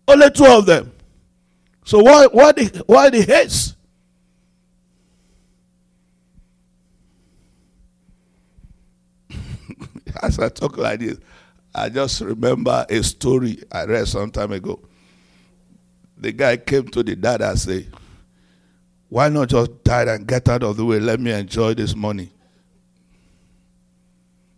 Only 0.07 0.29
two 0.31 0.45
of 0.45 0.65
them. 0.65 0.91
So 1.83 1.99
why 1.99 2.27
why 2.27 2.51
the 2.53 2.83
why 2.87 3.09
the 3.09 3.21
hates? 3.21 3.74
As 10.21 10.39
I 10.39 10.49
talk 10.49 10.77
like 10.77 10.99
this, 10.99 11.17
I 11.73 11.89
just 11.89 12.21
remember 12.21 12.85
a 12.89 13.03
story 13.03 13.61
I 13.71 13.85
read 13.85 14.07
some 14.07 14.31
time 14.31 14.51
ago. 14.51 14.79
The 16.17 16.31
guy 16.31 16.57
came 16.57 16.87
to 16.89 17.03
the 17.03 17.15
dad 17.15 17.41
and 17.41 17.59
said, 17.59 17.91
Why 19.09 19.29
not 19.29 19.49
just 19.49 19.83
die 19.83 20.03
and 20.03 20.25
get 20.25 20.47
out 20.47 20.63
of 20.63 20.77
the 20.77 20.85
way? 20.85 20.99
Let 20.99 21.19
me 21.19 21.31
enjoy 21.31 21.73
this 21.73 21.95
money. 21.95 22.31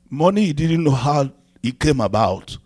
Money 0.10 0.46
he 0.46 0.54
didn't 0.54 0.84
know 0.84 0.92
how 0.92 1.32
it 1.64 1.80
came 1.80 2.00
about. 2.02 2.58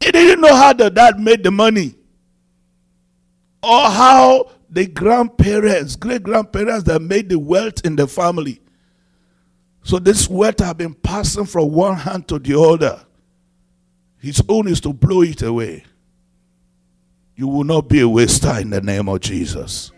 He 0.00 0.10
didn't 0.10 0.40
know 0.40 0.54
how 0.54 0.72
the 0.72 0.90
dad 0.90 1.20
made 1.20 1.44
the 1.44 1.50
money 1.50 1.97
or 3.62 3.90
how 3.90 4.50
the 4.70 4.86
grandparents, 4.86 5.96
great 5.96 6.22
grandparents 6.22 6.84
that 6.84 7.00
made 7.00 7.28
the 7.28 7.38
wealth 7.38 7.84
in 7.84 7.96
the 7.96 8.06
family. 8.06 8.60
So 9.82 9.98
this 9.98 10.28
wealth 10.28 10.60
have 10.60 10.76
been 10.76 10.94
passing 10.94 11.46
from 11.46 11.72
one 11.72 11.96
hand 11.96 12.28
to 12.28 12.38
the 12.38 12.58
other. 12.58 13.04
His 14.18 14.42
own 14.48 14.68
is 14.68 14.80
to 14.82 14.92
blow 14.92 15.22
it 15.22 15.42
away. 15.42 15.84
You 17.36 17.48
will 17.48 17.64
not 17.64 17.88
be 17.88 18.00
a 18.00 18.08
waster 18.08 18.58
in 18.58 18.70
the 18.70 18.80
name 18.80 19.08
of 19.08 19.20
Jesus. 19.20 19.92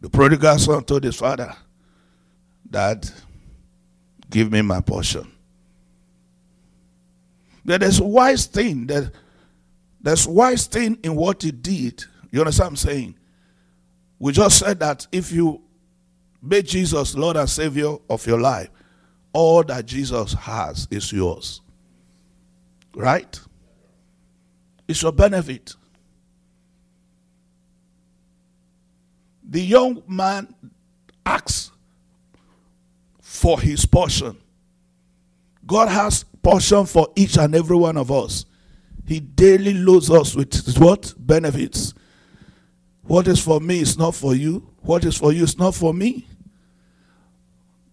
The 0.00 0.08
prodigal 0.08 0.58
son 0.58 0.84
told 0.84 1.04
his 1.04 1.16
father, 1.16 1.54
Dad, 2.70 3.10
Give 4.30 4.52
me 4.52 4.62
my 4.62 4.80
portion. 4.80 5.30
There's 7.76 8.00
wise 8.00 8.46
thing. 8.46 8.86
That, 8.86 9.12
there's 10.00 10.26
wise 10.26 10.66
thing 10.66 10.98
in 11.02 11.14
what 11.14 11.42
he 11.42 11.50
did. 11.50 12.04
You 12.30 12.40
understand 12.40 12.66
what 12.66 12.70
I'm 12.70 12.76
saying? 12.76 13.14
We 14.18 14.32
just 14.32 14.58
said 14.58 14.80
that 14.80 15.06
if 15.12 15.30
you 15.30 15.60
make 16.42 16.66
Jesus 16.66 17.14
Lord 17.14 17.36
and 17.36 17.48
Savior 17.48 17.96
of 18.08 18.26
your 18.26 18.40
life, 18.40 18.70
all 19.32 19.62
that 19.64 19.86
Jesus 19.86 20.32
has 20.32 20.88
is 20.90 21.12
yours. 21.12 21.60
Right? 22.94 23.38
It's 24.88 25.02
your 25.02 25.12
benefit. 25.12 25.74
The 29.50 29.60
young 29.60 30.02
man 30.08 30.54
asks 31.24 31.70
for 33.20 33.60
his 33.60 33.84
portion. 33.84 34.36
God 35.66 35.88
has 35.88 36.24
portion 36.48 36.86
for 36.86 37.08
each 37.16 37.36
and 37.36 37.54
every 37.54 37.76
one 37.76 37.96
of 37.96 38.10
us. 38.10 38.46
He 39.06 39.20
daily 39.20 39.74
loads 39.74 40.10
us 40.10 40.34
with 40.34 40.76
what? 40.78 41.14
Benefits. 41.18 41.94
What 43.02 43.28
is 43.28 43.42
for 43.42 43.60
me 43.60 43.80
is 43.80 43.98
not 43.98 44.14
for 44.14 44.34
you. 44.34 44.68
What 44.80 45.04
is 45.04 45.16
for 45.16 45.32
you 45.32 45.44
is 45.44 45.58
not 45.58 45.74
for 45.74 45.92
me. 45.92 46.26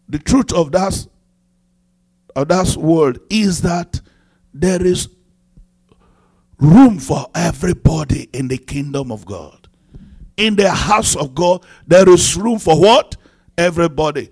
The 0.08 0.20
truth 0.20 0.54
of 0.54 0.72
that, 0.74 1.08
of 2.36 2.48
that 2.50 2.76
word 2.78 3.20
is 3.30 3.62
that 3.62 4.02
there 4.54 4.86
is 4.86 5.10
room 6.60 7.00
for 7.00 7.28
everybody 7.36 8.30
in 8.34 8.48
the 8.48 8.58
kingdom 8.58 9.12
of 9.12 9.26
God. 9.26 9.68
in 10.38 10.56
the 10.56 10.70
house 10.70 11.15
of 11.15 11.34
God, 11.36 11.65
there 11.88 12.08
is 12.10 12.36
room 12.36 12.60
for 12.60 12.80
what? 12.80 13.15
Everybody. 13.58 14.30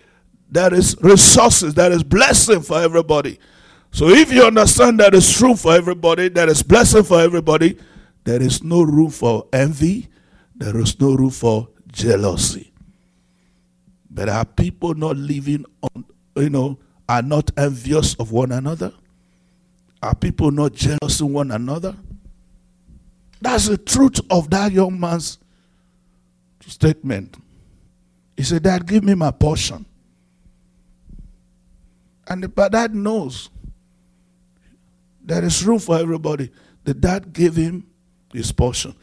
There 0.49 0.73
is 0.73 0.95
resources, 1.01 1.73
there 1.73 1.91
is 1.91 2.03
blessing 2.03 2.61
for 2.61 2.79
everybody. 2.79 3.39
So 3.93 4.09
if 4.09 4.33
you 4.33 4.43
understand 4.43 4.99
that 4.99 5.11
there's 5.11 5.39
room 5.39 5.55
for 5.55 5.71
everybody, 5.75 6.27
there 6.27 6.49
is 6.49 6.63
blessing 6.63 7.03
for 7.03 7.21
everybody, 7.21 7.77
there 8.23 8.41
is 8.41 8.63
no 8.63 8.81
room 8.81 9.11
for 9.11 9.45
envy, 9.53 10.09
there 10.55 10.75
is 10.77 10.99
no 10.99 11.13
room 11.13 11.29
for 11.29 11.67
jealousy. 11.91 12.73
But 14.09 14.29
are 14.29 14.45
people 14.45 14.95
not 14.95 15.15
living 15.15 15.63
on, 15.83 16.05
you 16.35 16.49
know, 16.49 16.79
are 17.07 17.21
not 17.21 17.51
envious 17.55 18.15
of 18.15 18.31
one 18.31 18.51
another? 18.51 18.91
Are 20.01 20.15
people 20.15 20.49
not 20.49 20.73
jealous 20.73 21.21
of 21.21 21.27
one 21.27 21.51
another? 21.51 21.95
That's 23.41 23.67
the 23.67 23.77
truth 23.77 24.19
of 24.31 24.49
that 24.49 24.71
young 24.71 24.99
man's 24.99 25.37
statement. 26.65 27.37
He 28.35 28.41
said, 28.41 28.63
Dad, 28.63 28.87
give 28.87 29.03
me 29.03 29.13
my 29.13 29.29
portion. 29.29 29.85
And 32.27 32.43
the 32.43 32.69
dad 32.69 32.95
knows 32.95 33.49
there 35.23 35.43
is 35.43 35.65
room 35.65 35.79
for 35.79 35.97
everybody. 35.97 36.51
The 36.83 36.93
dad 36.93 37.33
gave 37.33 37.55
him 37.55 37.87
his 38.33 38.51
portion. 38.51 38.95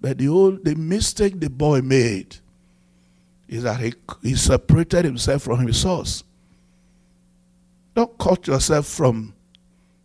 But 0.00 0.18
the 0.18 0.28
old 0.28 0.64
the 0.64 0.74
mistake 0.74 1.38
the 1.38 1.50
boy 1.50 1.80
made 1.80 2.36
is 3.48 3.62
that 3.62 3.80
he, 3.80 3.94
he 4.22 4.34
separated 4.34 5.04
himself 5.04 5.42
from 5.42 5.66
his 5.66 5.80
source. 5.80 6.22
Don't 7.94 8.16
cut 8.18 8.46
yourself 8.46 8.86
from 8.86 9.34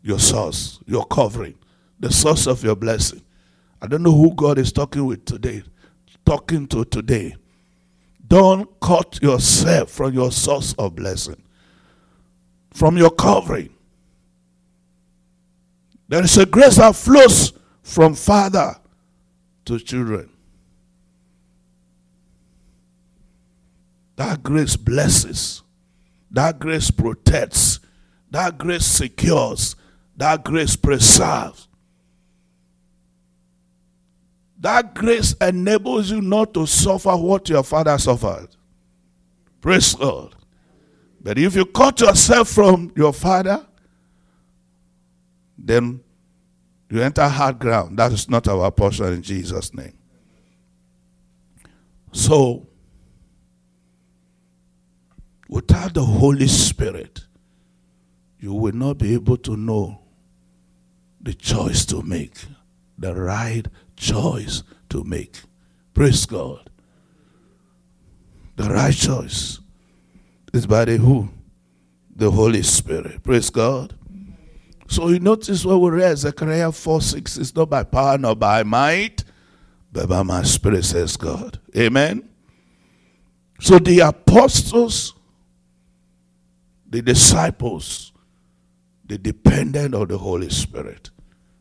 your 0.02 0.20
source, 0.20 0.80
your 0.88 1.06
covering, 1.06 1.56
the 2.00 2.12
source 2.12 2.48
of 2.48 2.64
your 2.64 2.76
blessing. 2.76 3.22
I 3.82 3.88
don't 3.88 4.02
know 4.02 4.16
who 4.16 4.34
God 4.34 4.58
is 4.58 4.72
talking 4.72 5.06
with 5.06 5.26
today, 5.26 5.64
talking 6.26 6.68
to 6.68 6.86
today. 6.86 7.36
Don't 8.28 8.68
cut 8.80 9.20
yourself 9.22 9.92
from 9.92 10.14
your 10.14 10.32
source 10.32 10.74
of 10.80 10.96
blessing, 10.96 11.42
from 12.72 12.98
your 12.98 13.12
covering. 13.12 13.73
There 16.08 16.24
is 16.24 16.38
a 16.38 16.46
grace 16.46 16.78
that 16.78 16.96
flows 16.96 17.54
from 17.82 18.16
father 18.16 18.76
to 19.66 19.80
children. 19.80 20.30
That 24.16 24.44
grace 24.44 24.76
blesses. 24.76 25.64
That 26.32 26.60
grace 26.60 26.92
protects. 26.92 27.80
That 28.32 28.58
grace 28.58 28.86
secures. 28.86 29.76
That 30.18 30.44
grace 30.44 30.76
preserves. 30.76 31.68
That 34.60 34.96
grace 34.96 35.34
enables 35.42 36.10
you 36.10 36.22
not 36.22 36.54
to 36.54 36.66
suffer 36.66 37.16
what 37.16 37.50
your 37.50 37.64
father 37.64 37.98
suffered. 37.98 38.48
Praise 39.60 39.94
God. 39.94 40.36
But 41.22 41.38
if 41.38 41.56
you 41.56 41.66
cut 41.66 42.00
yourself 42.00 42.50
from 42.50 42.92
your 42.96 43.14
father, 43.14 43.66
then 45.58 46.02
you 46.90 47.02
enter 47.02 47.28
hard 47.28 47.60
ground. 47.60 47.98
That 47.98 48.12
is 48.12 48.30
not 48.30 48.48
our 48.48 48.70
portion 48.72 49.14
in 49.14 49.22
Jesus' 49.22 49.74
name. 49.74 49.98
So, 52.12 52.68
without 55.50 55.94
the 55.96 56.06
Holy 56.06 56.48
Spirit, 56.48 57.26
you 58.40 58.54
will 58.54 58.74
not 58.74 59.00
be 59.00 59.14
able 59.14 59.38
to 59.38 59.58
know 59.58 60.02
the 61.20 61.34
choice 61.34 61.86
to 61.86 62.04
make, 62.04 62.38
the 62.98 63.16
right 63.16 63.64
choice 63.96 64.64
to 64.90 65.04
make. 65.04 65.38
Praise 65.94 66.26
God. 66.26 66.70
The 68.56 68.66
right 68.66 68.94
choice 68.94 69.60
is 70.54 70.68
by 70.68 70.86
the 70.86 70.98
who? 70.98 71.30
The 72.16 72.30
Holy 72.30 72.62
Spirit. 72.62 73.24
Praise 73.24 73.50
God. 73.50 73.96
So 74.94 75.10
you 75.10 75.20
notice 75.20 75.66
what 75.66 75.82
we 75.82 75.90
read, 75.90 76.20
Zechariah 76.20 76.72
4 76.72 77.02
6, 77.02 77.38
it's 77.40 77.56
not 77.56 77.68
by 77.68 77.82
power 77.82 78.16
nor 78.16 78.36
by 78.36 78.62
might, 78.62 79.24
but 79.92 80.08
by 80.08 80.22
my 80.22 80.44
spirit, 80.44 80.86
says 80.86 81.18
God. 81.18 81.60
Amen. 81.76 82.30
So 83.60 83.80
the 83.80 84.02
apostles, 84.02 85.16
the 86.88 87.02
disciples, 87.02 88.14
they 89.04 89.18
depended 89.18 89.96
on 89.96 90.10
the 90.10 90.18
Holy 90.20 90.52
Spirit. 90.52 91.10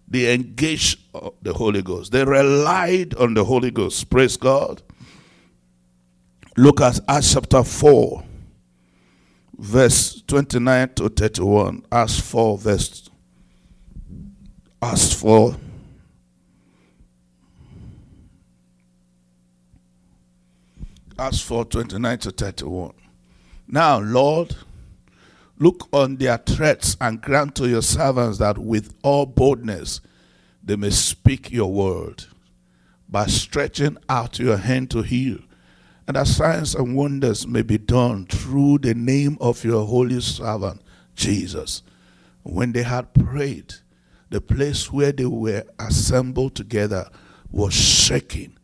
They 0.07 0.35
engaged 0.35 1.01
the 1.41 1.55
Holy 1.55 1.81
Ghost. 1.81 2.13
They 2.13 2.27
relied 2.27 3.15
on 3.15 3.33
the 3.33 3.45
Holy 3.45 3.71
Ghost. 3.71 4.11
Praise 4.11 4.37
God. 4.37 4.83
Look 6.59 6.83
at 6.83 7.01
Acts 7.09 7.33
chapter 7.33 7.65
4, 7.65 8.25
verse 9.57 10.23
29 10.27 10.91
to 10.97 11.09
31. 11.09 11.87
Acts 11.91 12.21
4, 12.21 12.59
verse 12.59 13.09
asked 14.83 15.15
for 15.15 15.57
asked 21.19 21.45
for 21.45 21.65
29 21.65 22.19
to 22.19 22.31
31. 22.33 22.93
Now, 23.69 24.01
Lord, 24.01 24.57
look 25.57 25.89
on 25.93 26.17
their 26.17 26.37
threats 26.37 26.97
and 27.01 27.21
grant 27.21 27.55
to 27.57 27.69
your 27.69 27.83
servants 27.83 28.39
that 28.39 28.59
with 28.59 28.93
all 29.05 29.27
boldness 29.27 30.01
they 30.65 30.75
may 30.75 30.91
speak 30.91 31.53
your 31.53 31.73
word 31.73 32.25
by 33.09 33.27
stretching 33.27 33.99
out 34.09 34.41
your 34.41 34.57
hand 34.57 34.91
to 34.91 35.03
heal, 35.03 35.39
and 36.09 36.17
that 36.17 36.27
signs 36.27 36.75
and 36.75 36.97
wonders 36.97 37.47
may 37.47 37.63
be 37.63 37.79
done 37.79 38.27
through 38.27 38.79
the 38.79 38.95
name 38.95 39.39
of 39.41 39.65
your 39.65 39.87
holy 39.87 40.21
servant, 40.21 40.81
Jesus. 41.15 41.83
When 42.43 42.73
they 42.73 42.83
had 42.83 43.15
prayed, 43.15 43.75
the 44.33 44.41
place 44.41 44.91
where 44.91 45.13
they 45.13 45.27
were 45.27 45.63
assembled 45.79 46.55
together 46.55 47.07
was 47.51 47.75
shaking 47.75 48.57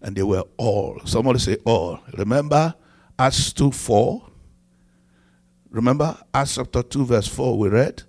and 0.00 0.16
they 0.16 0.22
were 0.22 0.44
all. 0.56 0.98
Somebody 1.04 1.38
say 1.38 1.58
all. 1.66 2.00
Remember 2.16 2.74
Acts 3.18 3.52
2 3.52 3.70
4? 3.70 4.26
Remember 5.68 6.16
Acts 6.32 6.54
chapter 6.54 6.82
2, 6.82 7.04
verse 7.04 7.28
4 7.28 7.58
we 7.58 7.68
read? 7.68 8.02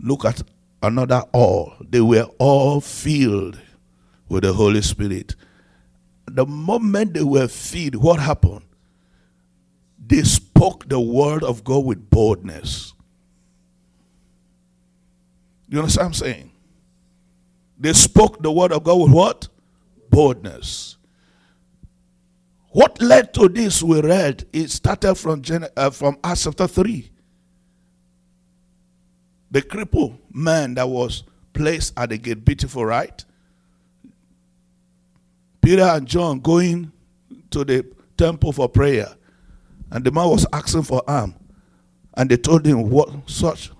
Look 0.00 0.24
at 0.24 0.42
another 0.82 1.22
all. 1.32 1.74
They 1.80 2.00
were 2.00 2.26
all 2.38 2.80
filled 2.80 3.60
with 4.28 4.42
the 4.42 4.52
Holy 4.52 4.82
Spirit. 4.82 5.36
The 6.26 6.44
moment 6.44 7.14
they 7.14 7.22
were 7.22 7.46
filled, 7.46 7.94
what 7.94 8.18
happened? 8.18 8.62
They 10.04 10.22
spoke 10.22 10.88
the 10.88 10.98
word 10.98 11.44
of 11.44 11.62
God 11.62 11.84
with 11.84 12.10
boldness. 12.10 12.93
You 15.74 15.80
understand 15.80 16.04
what 16.04 16.06
I'm 16.06 16.14
saying? 16.14 16.52
They 17.80 17.92
spoke 17.94 18.40
the 18.40 18.52
word 18.52 18.70
of 18.70 18.84
God 18.84 18.94
with 18.94 19.10
what? 19.10 19.48
Boldness. 20.08 20.98
What 22.68 23.02
led 23.02 23.34
to 23.34 23.48
this 23.48 23.82
we 23.82 24.00
read, 24.00 24.46
it 24.52 24.70
started 24.70 25.16
from, 25.16 25.42
uh, 25.76 25.90
from 25.90 26.16
Acts 26.22 26.44
chapter 26.44 26.68
3. 26.68 27.10
The 29.50 29.62
crippled 29.62 30.16
man 30.32 30.74
that 30.74 30.88
was 30.88 31.24
placed 31.52 31.92
at 31.96 32.10
the 32.10 32.18
gate, 32.18 32.44
beautiful, 32.44 32.86
right? 32.86 33.24
Peter 35.60 35.82
and 35.82 36.06
John 36.06 36.38
going 36.38 36.92
to 37.50 37.64
the 37.64 37.84
temple 38.16 38.52
for 38.52 38.68
prayer. 38.68 39.08
And 39.90 40.04
the 40.04 40.12
man 40.12 40.28
was 40.28 40.46
asking 40.52 40.84
for 40.84 41.02
arm. 41.08 41.34
And 42.16 42.30
they 42.30 42.36
told 42.36 42.64
him, 42.64 42.90
What 42.90 43.28
such 43.28 43.72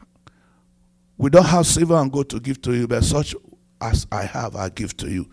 we 1.16 1.30
don't 1.30 1.46
have 1.46 1.66
silver 1.66 1.94
and 1.94 2.10
gold 2.10 2.30
to 2.30 2.40
give 2.40 2.60
to 2.62 2.74
you, 2.74 2.88
but 2.88 3.04
such 3.04 3.34
as 3.80 4.06
I 4.10 4.24
have, 4.24 4.56
I 4.56 4.68
give 4.68 4.96
to 4.98 5.10
you. 5.10 5.28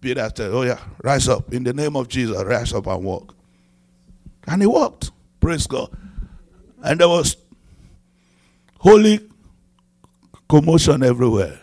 Peter 0.00 0.28
said, 0.34 0.50
Oh, 0.50 0.62
yeah, 0.62 0.80
rise 1.02 1.28
up. 1.28 1.54
In 1.54 1.62
the 1.62 1.72
name 1.72 1.96
of 1.96 2.08
Jesus, 2.08 2.42
rise 2.42 2.74
up 2.74 2.88
and 2.88 3.04
walk. 3.04 3.34
And 4.46 4.60
he 4.60 4.66
walked. 4.66 5.12
Praise 5.40 5.66
God. 5.66 5.96
And 6.82 7.00
there 7.00 7.08
was 7.08 7.36
holy 8.78 9.20
commotion 10.48 11.04
everywhere. 11.04 11.60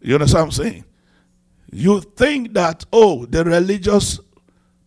You 0.00 0.14
understand 0.14 0.48
what 0.48 0.58
I'm 0.58 0.64
saying? 0.64 0.84
You 1.72 2.00
think 2.00 2.52
that, 2.52 2.84
oh, 2.92 3.26
the 3.26 3.44
religious 3.44 4.20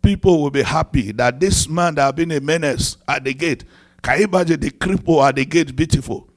people 0.02 0.42
will 0.42 0.52
be 0.52 0.64
happy 0.64 1.12
that 1.14 1.40
this 1.40 1.68
man 1.68 1.96
that 1.96 2.04
have 2.04 2.16
been 2.16 2.32
a 2.32 2.40
menace 2.40 2.98
at 3.08 3.24
the 3.24 3.34
gate 3.34 3.64
can 4.02 4.20
you 4.20 4.26
imagine 4.26 4.60
the 4.60 4.72
cripple 4.72 5.28
at 5.28 5.36
the 5.36 5.46
gate 5.46 5.76
beautiful? 5.76 6.28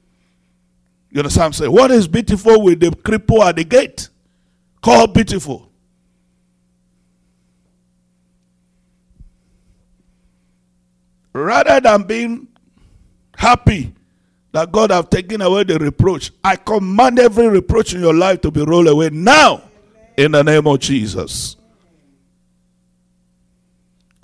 You 1.09 1.19
understand 1.19 1.41
what 1.41 1.45
I'm 1.45 1.53
saying? 1.53 1.71
What 1.71 1.91
is 1.91 2.07
beautiful 2.07 2.61
with 2.61 2.79
the 2.79 2.87
cripple 2.87 3.43
at 3.45 3.55
the 3.55 3.63
gate? 3.63 4.09
Called 4.81 5.13
beautiful. 5.13 5.71
Rather 11.33 11.79
than 11.81 12.03
being 12.03 12.47
happy 13.35 13.93
that 14.51 14.71
God 14.71 14.91
have 14.91 15.09
taken 15.09 15.41
away 15.41 15.63
the 15.63 15.77
reproach, 15.77 16.31
I 16.43 16.55
command 16.55 17.19
every 17.19 17.47
reproach 17.49 17.93
in 17.93 17.99
your 17.99 18.13
life 18.13 18.41
to 18.41 18.51
be 18.51 18.61
rolled 18.63 18.87
away 18.87 19.09
now 19.09 19.63
In 20.17 20.31
the 20.31 20.43
name 20.43 20.65
of 20.65 20.79
Jesus. 20.79 21.57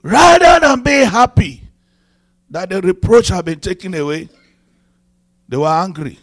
Rather 0.03 0.59
than 0.59 0.81
be 0.83 1.03
happy 1.03 1.60
that 2.51 2.69
the 2.69 2.81
reproach 2.81 3.29
had 3.29 3.45
been 3.45 3.59
taken 3.59 3.93
away, 3.95 4.27
they 5.47 5.57
were 5.57 5.67
angry. 5.67 6.19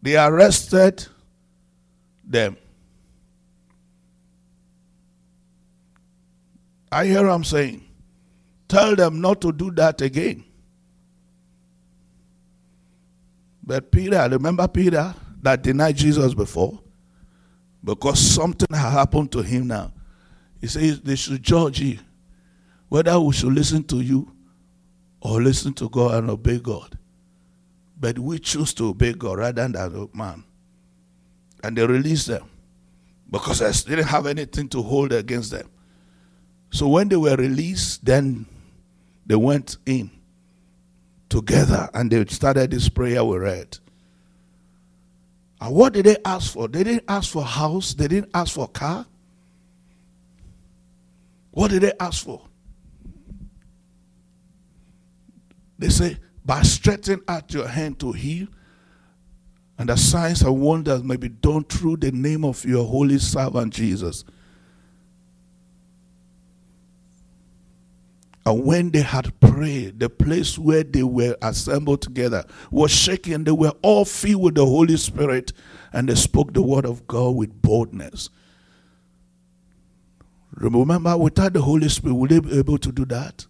They 0.00 0.16
arrested 0.16 1.06
them. 2.24 2.56
I 6.90 7.04
hear 7.04 7.28
I'm 7.28 7.44
saying, 7.44 7.84
tell 8.68 8.96
them 8.96 9.20
not 9.20 9.42
to 9.42 9.52
do 9.52 9.70
that 9.72 10.00
again. 10.00 10.44
But 13.62 13.92
Peter, 13.92 14.26
remember 14.30 14.66
Peter 14.66 15.14
that 15.42 15.62
denied 15.62 15.96
Jesus 15.96 16.32
before? 16.32 16.80
Because 17.84 18.18
something 18.18 18.68
had 18.74 18.92
happened 18.92 19.30
to 19.32 19.42
him 19.42 19.66
now. 19.66 19.92
He 20.58 20.68
says 20.68 21.02
they 21.02 21.16
should 21.16 21.42
judge 21.42 21.80
you 21.80 21.98
whether 22.88 23.18
we 23.20 23.32
should 23.32 23.52
listen 23.52 23.84
to 23.84 24.00
you 24.00 24.32
or 25.20 25.42
listen 25.42 25.72
to 25.74 25.88
God 25.88 26.14
and 26.14 26.30
obey 26.30 26.58
God. 26.58 26.96
But 28.00 28.18
we 28.18 28.38
choose 28.38 28.72
to 28.74 28.88
obey 28.88 29.12
God 29.12 29.38
rather 29.38 29.68
than 29.68 30.08
man. 30.14 30.44
And 31.62 31.76
they 31.76 31.86
released 31.86 32.28
them 32.28 32.48
because 33.30 33.58
they 33.58 33.96
didn't 33.96 34.08
have 34.08 34.26
anything 34.26 34.68
to 34.68 34.82
hold 34.82 35.12
against 35.12 35.50
them. 35.50 35.68
So 36.70 36.88
when 36.88 37.08
they 37.08 37.16
were 37.16 37.36
released, 37.36 38.04
then 38.04 38.46
they 39.26 39.34
went 39.34 39.76
in 39.86 40.10
together 41.28 41.88
and 41.92 42.10
they 42.10 42.24
started 42.26 42.70
this 42.70 42.88
prayer 42.88 43.24
we 43.24 43.38
read. 43.38 43.78
And 45.60 45.74
what 45.74 45.92
did 45.92 46.06
they 46.06 46.16
ask 46.24 46.52
for? 46.52 46.68
They 46.68 46.84
didn't 46.84 47.04
ask 47.08 47.30
for 47.30 47.42
house, 47.42 47.94
they 47.94 48.06
didn't 48.08 48.30
ask 48.32 48.54
for 48.54 48.68
car. 48.68 49.06
What 51.50 51.70
did 51.72 51.82
they 51.82 51.92
ask 51.98 52.24
for? 52.24 52.47
They 55.78 55.88
say, 55.88 56.18
by 56.44 56.62
stretching 56.62 57.20
out 57.28 57.52
your 57.52 57.68
hand 57.68 58.00
to 58.00 58.12
heal, 58.12 58.48
and 59.78 59.88
the 59.88 59.96
signs 59.96 60.42
and 60.42 60.60
wonders 60.60 61.04
may 61.04 61.16
be 61.16 61.28
done 61.28 61.64
through 61.64 61.98
the 61.98 62.10
name 62.10 62.44
of 62.44 62.64
your 62.64 62.84
holy 62.84 63.18
servant 63.18 63.72
Jesus. 63.74 64.24
And 68.44 68.64
when 68.64 68.90
they 68.90 69.02
had 69.02 69.38
prayed, 69.40 70.00
the 70.00 70.08
place 70.08 70.58
where 70.58 70.82
they 70.82 71.02
were 71.02 71.36
assembled 71.42 72.00
together 72.00 72.44
was 72.70 72.90
shaking. 72.90 73.44
They 73.44 73.52
were 73.52 73.74
all 73.82 74.06
filled 74.06 74.42
with 74.42 74.54
the 74.54 74.64
Holy 74.64 74.96
Spirit 74.96 75.52
and 75.92 76.08
they 76.08 76.14
spoke 76.14 76.54
the 76.54 76.62
word 76.62 76.86
of 76.86 77.06
God 77.06 77.36
with 77.36 77.60
boldness. 77.60 78.30
Remember, 80.54 81.16
without 81.18 81.52
the 81.52 81.60
Holy 81.60 81.90
Spirit, 81.90 82.14
would 82.14 82.30
they 82.30 82.40
be 82.40 82.58
able 82.58 82.78
to 82.78 82.90
do 82.90 83.04
that? 83.04 83.46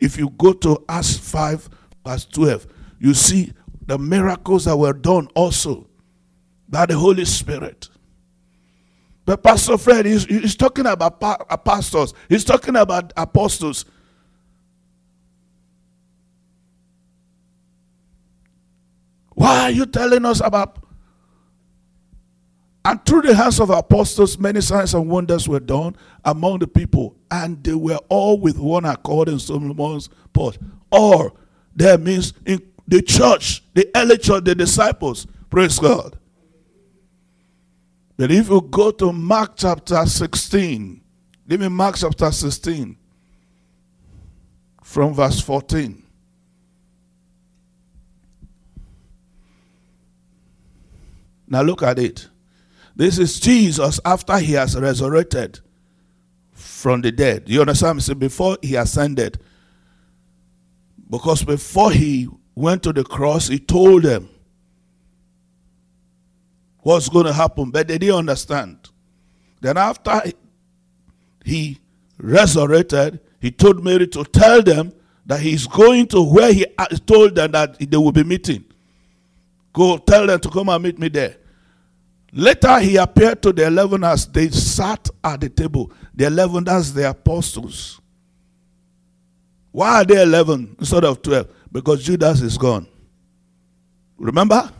If 0.00 0.16
you 0.18 0.30
go 0.30 0.52
to 0.54 0.82
Acts 0.88 1.16
5, 1.16 1.68
verse 2.06 2.24
12, 2.26 2.66
you 2.98 3.14
see 3.14 3.52
the 3.86 3.98
miracles 3.98 4.64
that 4.64 4.76
were 4.76 4.92
done 4.92 5.28
also 5.34 5.86
by 6.68 6.86
the 6.86 6.96
Holy 6.96 7.24
Spirit. 7.24 7.88
But 9.26 9.42
Pastor 9.42 9.76
Fred, 9.78 10.06
he's, 10.06 10.24
he's 10.24 10.56
talking 10.56 10.86
about 10.86 11.20
pastors, 11.64 12.14
he's 12.28 12.44
talking 12.44 12.76
about 12.76 13.12
apostles. 13.16 13.84
Why 19.34 19.62
are 19.62 19.70
you 19.70 19.86
telling 19.86 20.24
us 20.24 20.40
about? 20.44 20.84
And 22.90 23.06
through 23.06 23.22
the 23.22 23.36
hands 23.36 23.60
of 23.60 23.70
apostles, 23.70 24.36
many 24.36 24.60
signs 24.60 24.94
and 24.94 25.08
wonders 25.08 25.48
were 25.48 25.60
done 25.60 25.94
among 26.24 26.58
the 26.58 26.66
people, 26.66 27.14
and 27.30 27.62
they 27.62 27.72
were 27.72 28.00
all 28.08 28.40
with 28.40 28.58
one 28.58 28.84
accord 28.84 29.28
in 29.28 29.38
Solomon's 29.38 30.08
porch. 30.32 30.58
Or 30.90 31.32
that 31.76 32.00
means 32.00 32.32
in 32.44 32.60
the 32.88 33.00
church, 33.00 33.62
the 33.74 33.88
early 33.94 34.18
church, 34.18 34.42
the 34.42 34.56
disciples. 34.56 35.28
Praise 35.50 35.78
God. 35.78 36.18
But 38.16 38.32
if 38.32 38.48
you 38.48 38.60
go 38.60 38.90
to 38.90 39.12
Mark 39.12 39.52
chapter 39.54 40.04
16, 40.04 41.00
give 41.48 41.60
me 41.60 41.68
Mark 41.68 41.94
chapter 41.96 42.32
16 42.32 42.96
from 44.82 45.14
verse 45.14 45.40
14. 45.40 46.02
Now 51.46 51.62
look 51.62 51.84
at 51.84 52.00
it. 52.00 52.26
This 53.00 53.18
is 53.18 53.40
Jesus 53.40 53.98
after 54.04 54.36
he 54.36 54.52
has 54.52 54.78
resurrected 54.78 55.60
from 56.52 57.00
the 57.00 57.10
dead. 57.10 57.44
You 57.46 57.62
understand? 57.62 58.02
See, 58.02 58.12
before 58.12 58.58
he 58.60 58.76
ascended. 58.76 59.40
Because 61.08 61.42
before 61.42 61.92
he 61.92 62.28
went 62.54 62.82
to 62.82 62.92
the 62.92 63.02
cross, 63.02 63.48
he 63.48 63.58
told 63.58 64.02
them 64.02 64.28
what's 66.80 67.08
going 67.08 67.24
to 67.24 67.32
happen, 67.32 67.70
but 67.70 67.88
they 67.88 67.96
didn't 67.96 68.16
understand. 68.16 68.90
Then 69.62 69.78
after 69.78 70.20
he 71.42 71.78
resurrected, 72.18 73.18
he 73.40 73.50
told 73.50 73.82
Mary 73.82 74.08
to 74.08 74.24
tell 74.24 74.62
them 74.62 74.92
that 75.24 75.40
he's 75.40 75.66
going 75.66 76.06
to 76.08 76.20
where 76.20 76.52
he 76.52 76.66
told 77.06 77.34
them 77.34 77.52
that 77.52 77.78
they 77.78 77.96
will 77.96 78.12
be 78.12 78.24
meeting. 78.24 78.62
Go 79.72 79.96
tell 79.96 80.26
them 80.26 80.38
to 80.40 80.50
come 80.50 80.68
and 80.68 80.84
meet 80.84 80.98
me 80.98 81.08
there. 81.08 81.38
Later, 82.32 82.78
he 82.78 82.96
appeared 82.96 83.42
to 83.42 83.52
the 83.52 83.66
eleven 83.66 84.04
as 84.04 84.26
they 84.26 84.48
sat 84.50 85.08
at 85.22 85.40
the 85.40 85.48
table. 85.48 85.92
The 86.14 86.26
eleven, 86.26 86.64
that's 86.64 86.92
the 86.92 87.10
apostles. 87.10 88.00
Why 89.72 90.00
are 90.00 90.04
they 90.04 90.22
eleven 90.22 90.76
instead 90.78 91.04
of 91.04 91.22
twelve? 91.22 91.48
Because 91.72 92.04
Judas 92.04 92.40
is 92.40 92.56
gone. 92.58 92.86
Remember? 94.16 94.70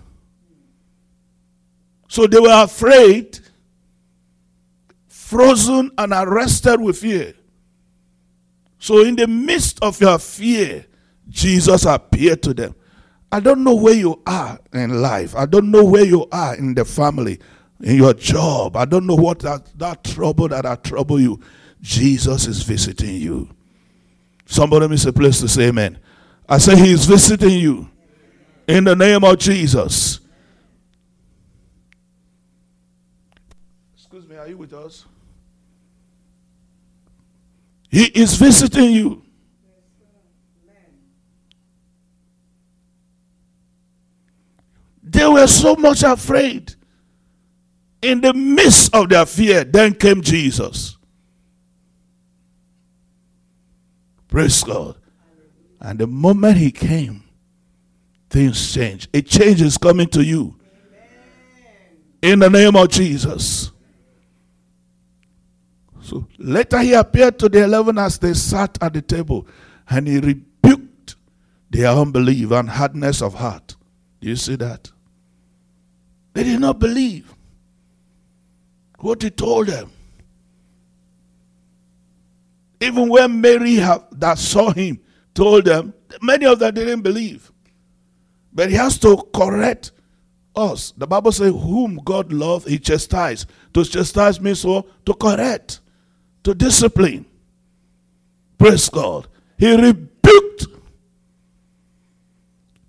So 2.09 2.27
they 2.27 2.41
were 2.41 2.65
afraid, 2.65 3.39
frozen, 5.09 5.93
and 5.97 6.13
arrested 6.13 6.81
with 6.81 6.99
fear. 6.99 7.35
So, 8.79 9.05
in 9.05 9.15
the 9.15 9.27
midst 9.27 9.79
of 9.83 10.01
your 10.01 10.19
fear, 10.19 10.87
Jesus 11.29 11.85
appeared 11.85 12.43
to 12.45 12.55
them. 12.55 12.75
I 13.33 13.41
don't 13.41 13.63
know 13.63 13.75
where 13.77 13.95
you 13.95 14.21
are 14.27 14.59
in 14.73 15.01
life. 15.01 15.37
I 15.37 15.47
don't 15.47 15.71
know 15.71 15.85
where 15.85 16.05
you 16.05 16.27
are 16.33 16.57
in 16.57 16.75
the 16.75 16.85
family, 16.85 17.39
in 17.81 17.97
your 17.97 18.15
job. 18.15 18.77
I 18.77 18.85
don't 18.85 19.07
know 19.07 19.15
what 19.15 19.39
that, 19.41 19.67
that 19.79 20.03
trouble 20.03 20.49
that 20.49 20.67
I 20.67 20.75
trouble 20.77 21.21
you. 21.21 21.41
Jesus 21.81 22.47
is 22.47 22.63
visiting 22.63 23.17
you. 23.17 23.49
Somebody 24.47 24.89
miss 24.89 25.05
a 25.07 25.13
place 25.13 25.41
to 25.41 25.49
say 25.49 25.69
amen. 25.69 25.99
I 26.49 26.59
say 26.59 26.77
he 26.77 26.93
is 26.93 27.07
visiting 27.07 27.51
you 27.51 27.89
in 28.67 28.85
the 28.85 28.97
name 28.97 29.23
of 29.23 29.39
Jesus. 29.39 30.19
Excuse 33.95 34.27
me, 34.27 34.37
are 34.37 34.49
you 34.49 34.57
with 34.57 34.73
us? 34.73 35.05
He 37.89 38.05
is 38.07 38.35
visiting 38.37 38.91
you. 38.93 39.20
They 45.11 45.27
were 45.27 45.49
so 45.49 45.75
much 45.75 46.05
afraid. 46.05 46.75
In 48.01 48.21
the 48.21 48.33
midst 48.33 48.95
of 48.95 49.09
their 49.09 49.27
fear, 49.27 49.65
then 49.65 49.95
came 49.95 50.23
Jesus. 50.23 50.97
Praise 54.29 54.63
God. 54.63 54.97
And 55.81 55.99
the 55.99 56.07
moment 56.07 56.59
he 56.59 56.71
came, 56.71 57.25
things 58.29 58.73
changed. 58.73 59.09
A 59.13 59.21
change 59.21 59.61
is 59.61 59.77
coming 59.77 60.07
to 60.09 60.23
you. 60.23 60.57
In 62.23 62.39
the 62.39 62.49
name 62.49 62.77
of 62.77 62.89
Jesus. 62.89 63.73
So 66.03 66.29
later 66.39 66.79
he 66.79 66.93
appeared 66.93 67.39
to 67.41 67.49
the 67.49 67.65
eleven 67.65 67.99
as 67.99 68.19
they 68.19 68.35
sat 68.35 68.79
at 68.81 68.93
the 68.93 69.03
table, 69.03 69.49
and 69.89 70.07
he 70.07 70.21
rebuked 70.21 71.17
their 71.69 71.89
unbelief 71.89 72.53
and 72.53 72.69
hardness 72.69 73.21
of 73.21 73.35
heart. 73.35 73.75
Do 74.21 74.29
you 74.29 74.37
see 74.37 74.57
that? 74.57 74.93
They 76.33 76.45
did 76.45 76.61
not 76.61 76.79
believe 76.79 77.35
what 78.99 79.23
he 79.23 79.31
told 79.31 79.69
them. 79.69 79.91
Even 82.81 83.09
when 83.09 83.41
Mary 83.41 83.75
have, 83.75 84.07
that 84.13 84.39
saw 84.39 84.71
him 84.73 85.01
told 85.35 85.67
them, 85.67 85.93
many 86.23 86.47
of 86.47 86.59
them 86.59 86.75
didn't 86.75 87.03
believe. 87.03 87.51
But 88.53 88.71
he 88.71 88.77
has 88.77 88.99
to 88.99 89.17
correct 89.35 89.93
us. 90.57 90.93
The 90.97 91.07
Bible 91.07 91.33
says, 91.33 91.53
Whom 91.53 92.01
God 92.05 92.33
loves, 92.33 92.67
he 92.67 92.79
chastise. 92.79 93.47
To 93.75 93.85
chastise 93.85 94.41
means 94.41 94.61
so 94.61 94.87
to 95.07 95.15
correct 95.15 95.81
to 96.45 96.55
discipline. 96.55 97.27
Praise 98.59 98.89
God. 98.89 99.29
He 99.59 99.75
rebuked 99.75 100.67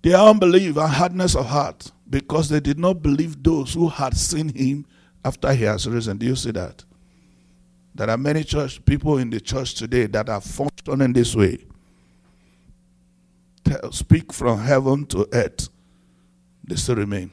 their 0.01 0.17
unbelief 0.17 0.77
and 0.77 0.89
hardness 0.91 1.35
of 1.35 1.45
heart 1.45 1.91
Because 2.11 2.49
they 2.49 2.59
did 2.59 2.77
not 2.77 3.01
believe 3.01 3.41
those 3.41 3.73
who 3.73 3.87
had 3.87 4.17
seen 4.17 4.49
him 4.49 4.85
after 5.23 5.53
he 5.53 5.63
has 5.63 5.87
risen. 5.87 6.17
Do 6.17 6.25
you 6.25 6.35
see 6.35 6.51
that? 6.51 6.83
There 7.95 8.09
are 8.09 8.17
many 8.17 8.43
church 8.43 8.83
people 8.83 9.17
in 9.17 9.29
the 9.29 9.39
church 9.39 9.75
today 9.75 10.07
that 10.07 10.27
are 10.27 10.41
functioning 10.41 11.13
this 11.13 11.33
way. 11.33 11.65
Tell, 13.63 13.91
speak 13.93 14.33
from 14.33 14.59
heaven 14.59 15.05
to 15.07 15.25
earth. 15.31 15.69
They 16.65 16.75
still 16.75 16.97
remain. 16.97 17.31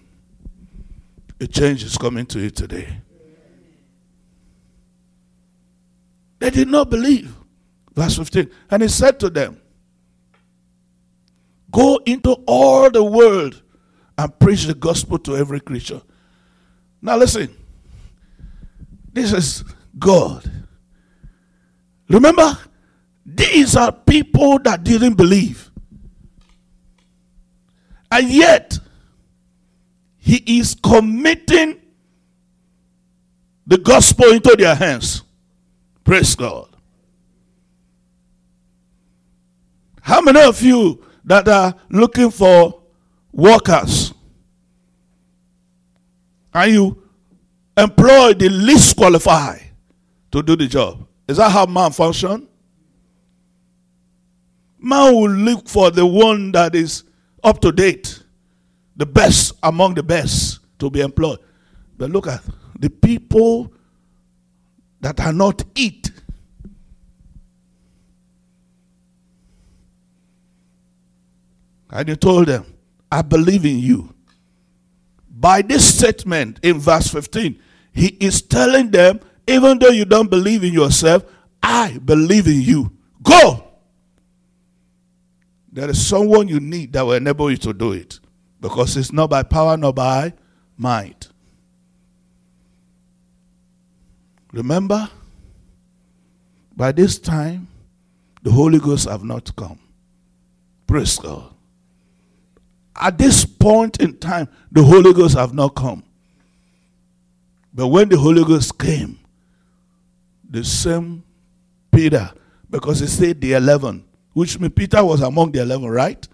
A 1.40 1.46
change 1.48 1.82
is 1.82 1.98
coming 1.98 2.26
to 2.26 2.38
you 2.38 2.50
today. 2.50 3.02
They 6.38 6.50
did 6.50 6.68
not 6.68 6.88
believe. 6.88 7.34
Verse 7.94 8.16
15. 8.16 8.48
And 8.70 8.82
he 8.82 8.88
said 8.88 9.18
to 9.20 9.30
them, 9.30 9.60
Go 11.70 12.00
into 12.06 12.32
all 12.46 12.90
the 12.90 13.02
world 13.02 13.60
and 14.18 14.38
preach 14.40 14.64
the 14.64 14.74
gospel 14.74 15.16
to 15.20 15.36
every 15.36 15.60
creature. 15.60 16.02
Now, 17.00 17.16
listen. 17.16 17.56
This 19.12 19.32
is 19.32 19.64
God. 19.98 20.50
Remember, 22.08 22.58
these 23.24 23.76
are 23.76 23.92
people 23.92 24.58
that 24.60 24.82
didn't 24.82 25.14
believe. 25.14 25.70
And 28.10 28.28
yet, 28.28 28.78
He 30.16 30.58
is 30.58 30.74
committing 30.74 31.80
the 33.66 33.78
gospel 33.78 34.32
into 34.32 34.56
their 34.56 34.74
hands. 34.74 35.22
Praise 36.02 36.34
God. 36.34 36.74
How 40.00 40.22
many 40.22 40.40
of 40.40 40.60
you 40.62 41.04
that 41.24 41.46
are 41.48 41.74
looking 41.90 42.30
for 42.30 42.82
workers 43.32 44.14
and 46.54 46.72
you 46.72 47.02
employ 47.76 48.34
the 48.34 48.48
least 48.48 48.96
qualified 48.96 49.62
to 50.30 50.42
do 50.42 50.56
the 50.56 50.66
job? 50.66 51.06
Is 51.26 51.36
that 51.36 51.50
how 51.50 51.66
man 51.66 51.92
function? 51.92 52.48
Man 54.78 55.14
will 55.14 55.30
look 55.30 55.68
for 55.68 55.90
the 55.90 56.06
one 56.06 56.52
that 56.52 56.74
is 56.74 57.04
up 57.42 57.60
to 57.60 57.72
date, 57.72 58.22
the 58.96 59.06
best 59.06 59.52
among 59.62 59.94
the 59.94 60.02
best 60.02 60.60
to 60.78 60.90
be 60.90 61.00
employed. 61.00 61.38
But 61.96 62.10
look 62.10 62.26
at 62.26 62.42
the 62.78 62.88
people 62.88 63.72
that 65.00 65.20
are 65.20 65.32
not 65.32 65.62
it. 65.76 66.10
And 71.90 72.08
he 72.08 72.16
told 72.16 72.46
them, 72.46 72.66
I 73.10 73.22
believe 73.22 73.64
in 73.64 73.78
you. 73.78 74.14
By 75.30 75.62
this 75.62 75.96
statement 75.96 76.60
in 76.62 76.78
verse 76.78 77.08
15, 77.08 77.60
he 77.92 78.08
is 78.20 78.42
telling 78.42 78.90
them, 78.90 79.20
even 79.46 79.78
though 79.78 79.88
you 79.88 80.04
don't 80.04 80.28
believe 80.28 80.64
in 80.64 80.72
yourself, 80.72 81.24
I 81.62 81.98
believe 81.98 82.46
in 82.46 82.60
you. 82.60 82.92
Go. 83.22 83.64
There 85.72 85.88
is 85.88 86.06
someone 86.06 86.48
you 86.48 86.60
need 86.60 86.92
that 86.92 87.02
will 87.02 87.12
enable 87.12 87.50
you 87.50 87.56
to 87.58 87.72
do 87.72 87.92
it. 87.92 88.20
Because 88.60 88.96
it's 88.96 89.12
not 89.12 89.30
by 89.30 89.42
power 89.44 89.76
nor 89.76 89.92
by 89.92 90.32
might. 90.76 91.28
Remember, 94.52 95.08
by 96.76 96.92
this 96.92 97.18
time, 97.18 97.68
the 98.42 98.50
Holy 98.50 98.78
Ghost 98.78 99.08
have 99.08 99.22
not 99.22 99.54
come. 99.54 99.78
Praise 100.86 101.18
God. 101.18 101.54
At 103.00 103.16
this 103.16 103.44
point 103.44 104.00
in 104.00 104.18
time, 104.18 104.48
the 104.72 104.82
Holy 104.82 105.12
Ghost 105.12 105.36
have 105.36 105.54
not 105.54 105.74
come. 105.74 106.02
But 107.72 107.88
when 107.88 108.08
the 108.08 108.18
Holy 108.18 108.44
Ghost 108.44 108.76
came, 108.78 109.20
the 110.50 110.64
same 110.64 111.22
Peter, 111.92 112.32
because 112.68 113.00
he 113.00 113.06
said 113.06 113.40
the 113.40 113.52
11, 113.52 114.04
which 114.32 114.58
means 114.58 114.72
Peter 114.74 115.04
was 115.04 115.20
among 115.20 115.52
the 115.52 115.62
11, 115.62 115.88
right? 115.88 116.26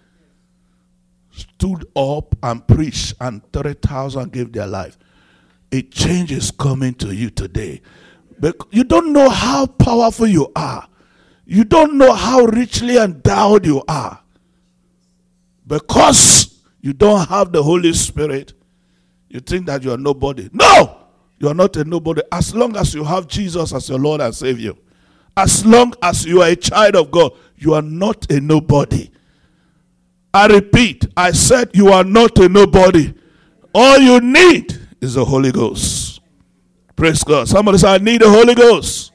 Stood 1.31 1.85
up 1.95 2.35
and 2.41 2.65
preached, 2.67 3.13
and 3.21 3.41
30,000 3.51 4.31
gave 4.31 4.51
their 4.51 4.67
life. 4.67 4.97
A 5.71 5.81
change 5.83 6.31
is 6.31 6.49
coming 6.49 6.93
to 6.95 7.13
you 7.13 7.29
today. 7.29 7.81
But 8.39 8.55
you 8.71 8.83
don't 8.83 9.13
know 9.13 9.29
how 9.29 9.65
powerful 9.65 10.27
you 10.27 10.51
are. 10.55 10.87
You 11.45 11.63
don't 11.63 11.97
know 11.97 12.13
how 12.13 12.45
richly 12.45 12.97
endowed 12.97 13.65
you 13.65 13.83
are. 13.87 14.19
Because 15.67 16.54
you 16.85 16.93
don't 16.93 17.27
have 17.29 17.51
the 17.51 17.63
Holy 17.63 17.91
Spirit, 17.93 18.53
you 19.27 19.39
think 19.39 19.65
that 19.65 19.81
you 19.81 19.91
are 19.91 19.97
nobody. 19.97 20.47
No! 20.53 20.99
You 21.39 21.47
are 21.47 21.53
not 21.55 21.75
a 21.77 21.83
nobody. 21.83 22.21
As 22.31 22.53
long 22.53 22.77
as 22.77 22.93
you 22.93 23.03
have 23.03 23.25
Jesus 23.27 23.73
as 23.73 23.89
your 23.89 23.97
Lord 23.97 24.21
and 24.21 24.35
Savior, 24.35 24.73
as 25.35 25.65
long 25.65 25.95
as 26.03 26.27
you 26.27 26.43
are 26.43 26.49
a 26.49 26.55
child 26.55 26.95
of 26.95 27.09
God, 27.09 27.31
you 27.57 27.73
are 27.73 27.81
not 27.81 28.31
a 28.31 28.39
nobody. 28.39 29.09
I 30.31 30.45
repeat, 30.45 31.07
I 31.17 31.31
said 31.31 31.71
you 31.73 31.87
are 31.87 32.03
not 32.03 32.37
a 32.37 32.47
nobody. 32.47 33.15
All 33.73 33.97
you 33.97 34.21
need 34.21 34.79
is 35.01 35.15
the 35.15 35.25
Holy 35.25 35.51
Ghost. 35.51 36.21
Praise 36.95 37.23
God. 37.23 37.47
Somebody 37.47 37.79
say, 37.79 37.95
I 37.95 37.97
need 37.97 38.21
the 38.21 38.29
Holy 38.29 38.53
Ghost. 38.53 39.11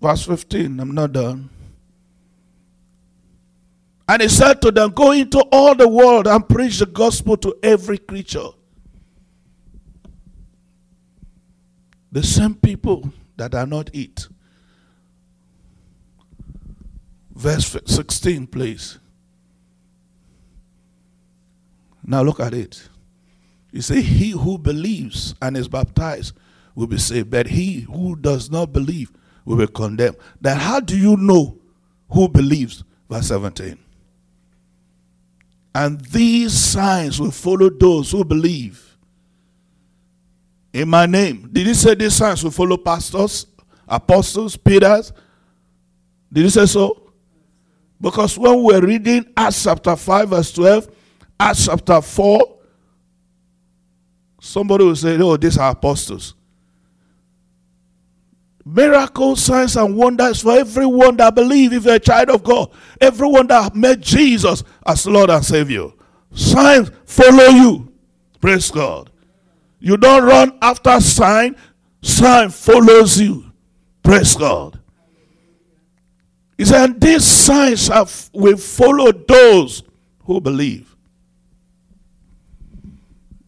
Verse 0.00 0.24
15, 0.24 0.80
I'm 0.80 0.92
not 0.92 1.12
done. 1.12 1.50
And 4.08 4.20
he 4.20 4.28
said 4.28 4.60
to 4.62 4.70
them, 4.70 4.90
Go 4.90 5.12
into 5.12 5.40
all 5.50 5.74
the 5.74 5.88
world 5.88 6.26
and 6.26 6.46
preach 6.48 6.78
the 6.78 6.86
gospel 6.86 7.36
to 7.38 7.54
every 7.62 7.98
creature. 7.98 8.48
The 12.12 12.22
same 12.22 12.54
people 12.54 13.10
that 13.36 13.54
are 13.54 13.66
not 13.66 13.90
it. 13.94 14.28
Verse 17.34 17.76
16, 17.86 18.46
please. 18.46 18.98
Now 22.06 22.22
look 22.22 22.38
at 22.40 22.54
it. 22.54 22.88
You 23.72 23.80
see, 23.80 24.02
he 24.02 24.30
who 24.30 24.58
believes 24.58 25.34
and 25.42 25.56
is 25.56 25.66
baptized 25.66 26.34
will 26.74 26.86
be 26.86 26.98
saved, 26.98 27.30
but 27.30 27.48
he 27.48 27.80
who 27.80 28.14
does 28.14 28.50
not 28.50 28.72
believe 28.72 29.10
will 29.44 29.56
be 29.56 29.66
condemned. 29.66 30.16
Then 30.40 30.58
how 30.58 30.80
do 30.80 30.96
you 30.96 31.16
know 31.16 31.58
who 32.10 32.28
believes? 32.28 32.84
Verse 33.10 33.28
17. 33.28 33.78
And 35.74 36.00
these 36.00 36.52
signs 36.52 37.20
will 37.20 37.32
follow 37.32 37.68
those 37.68 38.12
who 38.12 38.24
believe. 38.24 38.96
In 40.72 40.88
my 40.88 41.06
name. 41.06 41.48
Did 41.52 41.66
he 41.66 41.74
say 41.74 41.94
these 41.94 42.14
signs 42.14 42.42
will 42.44 42.50
follow 42.50 42.76
pastors, 42.76 43.46
apostles, 43.88 44.56
Peters? 44.56 45.12
Did 46.32 46.44
he 46.44 46.50
say 46.50 46.66
so? 46.66 47.12
Because 48.00 48.36
when 48.38 48.62
we're 48.62 48.84
reading 48.84 49.24
Acts 49.36 49.64
chapter 49.64 49.96
5, 49.96 50.28
verse 50.28 50.52
12, 50.52 50.88
Acts 51.38 51.66
chapter 51.66 52.00
4, 52.00 52.58
somebody 54.40 54.84
will 54.84 54.96
say, 54.96 55.16
Oh, 55.18 55.36
these 55.36 55.58
are 55.58 55.70
apostles. 55.70 56.34
Miracles, 58.64 59.42
signs, 59.42 59.76
and 59.76 59.94
wonders 59.94 60.42
for 60.42 60.52
everyone 60.58 61.16
that 61.18 61.34
believe 61.34 61.72
if 61.74 61.84
you're 61.84 61.96
a 61.96 62.00
child 62.00 62.30
of 62.30 62.42
God. 62.42 62.70
Everyone 63.00 63.46
that 63.48 63.74
met 63.74 64.00
Jesus 64.00 64.64
as 64.86 65.06
Lord 65.06 65.28
and 65.28 65.44
Savior. 65.44 65.88
Signs 66.32 66.90
follow 67.04 67.48
you. 67.48 67.92
Praise 68.40 68.70
God. 68.70 69.10
You 69.80 69.98
don't 69.98 70.24
run 70.24 70.58
after 70.62 70.98
sign, 71.00 71.56
sign 72.00 72.48
follows 72.48 73.20
you. 73.20 73.52
Praise 74.02 74.34
God. 74.34 74.80
He 76.56 76.64
said, 76.64 76.98
These 77.00 77.24
signs 77.24 77.88
have, 77.88 78.30
will 78.32 78.56
follow 78.56 79.12
those 79.12 79.82
who 80.24 80.40
believe. 80.40 80.96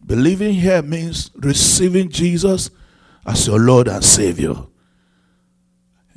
Believing 0.05 0.53
here 0.53 0.83
means 0.83 1.31
receiving 1.35 2.09
Jesus 2.09 2.69
as 3.25 3.47
your 3.47 3.59
Lord 3.59 3.87
and 3.87 4.03
Savior 4.03 4.55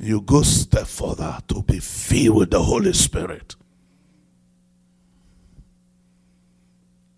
you 0.01 0.21
go 0.21 0.41
step 0.41 0.87
further 0.87 1.37
to 1.47 1.61
be 1.61 1.79
filled 1.79 2.37
with 2.37 2.51
the 2.51 2.61
Holy 2.61 2.93
Spirit. 2.93 3.55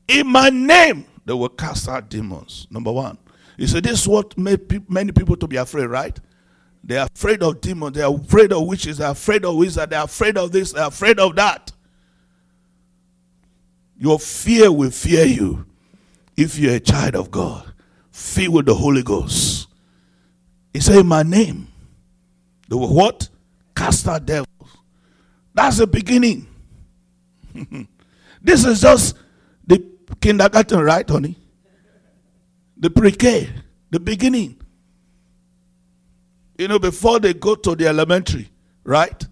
In 0.08 0.28
my 0.28 0.50
name, 0.50 1.06
they 1.26 1.34
will 1.34 1.50
cast 1.50 1.88
out 1.88 2.10
demons. 2.10 2.68
Number 2.70 2.92
one. 2.92 3.18
You 3.58 3.68
see, 3.68 3.80
this 3.80 4.02
is 4.02 4.08
what 4.08 4.38
made 4.38 4.68
pe- 4.68 4.82
many 4.90 5.12
people 5.12 5.38
to 5.38 5.48
be 5.48 5.56
afraid, 5.56 5.86
right? 5.86 6.20
They 6.84 6.98
are 6.98 7.08
afraid 7.16 7.42
of 7.42 7.62
demons. 7.62 7.96
They 7.96 8.02
are 8.02 8.14
afraid 8.14 8.52
of 8.52 8.68
witches. 8.68 8.98
They 8.98 9.06
are 9.06 9.12
afraid 9.12 9.46
of 9.46 9.56
wizards. 9.56 9.90
They 9.90 9.96
are 9.96 10.04
afraid 10.04 10.38
of 10.38 10.52
this. 10.52 10.74
They 10.74 10.82
are 10.82 10.90
afraid 10.90 11.20
of 11.20 11.36
that. 11.38 11.72
Your 13.98 14.20
fear 14.20 14.72
will 14.72 14.92
fear 14.92 15.26
you 15.26 15.66
if 16.36 16.58
you're 16.58 16.76
a 16.76 16.80
child 16.80 17.16
of 17.16 17.32
God, 17.32 17.72
filled 18.12 18.56
with 18.56 18.66
the 18.66 18.76
Holy 18.76 19.04
Ghost. 19.04 19.68
He 20.74 20.82
said, 20.82 20.98
In 20.98 21.08
my 21.08 21.24
name, 21.24 21.68
they 22.68 22.76
will 22.76 22.94
what? 22.94 23.30
Cast 23.76 24.08
out 24.08 24.26
devils. 24.26 24.48
That's 25.54 25.78
the 25.78 25.88
beginning. 25.88 26.48
This 28.44 28.66
is 28.66 28.82
just 28.82 29.16
the 29.66 29.82
kindergarten, 30.20 30.82
right, 30.82 31.10
honey? 31.10 31.38
The 32.78 32.90
pre-K, 32.90 33.50
the 33.90 34.00
beginning. 34.02 34.60
You 36.58 36.68
know, 36.68 36.78
before 36.78 37.20
they 37.20 37.34
go 37.34 37.56
to 37.56 37.74
the 37.74 37.88
elementary, 37.88 38.50
right? 38.84 39.26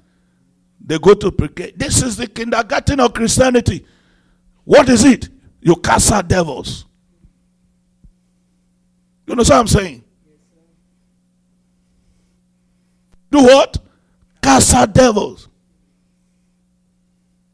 They 0.84 0.97
go 0.97 1.13
to 1.13 1.32
pre-K. 1.32 1.73
This 1.75 2.01
is 2.01 2.15
the 2.15 2.27
kindergarten 2.27 3.01
of 3.01 3.13
Christianity. 3.13 3.86
What 4.63 4.88
is 4.88 5.03
it? 5.03 5.27
You 5.59 5.75
cast 5.75 6.11
out 6.11 6.29
devils. 6.29 6.86
You 9.27 9.36
know 9.36 9.41
what 9.41 9.51
I'm 9.51 9.67
saying? 9.67 10.01
Do 13.32 13.43
what? 13.43 13.77
Cast 14.41 14.73
out 14.73 14.93
devils. 14.93 15.47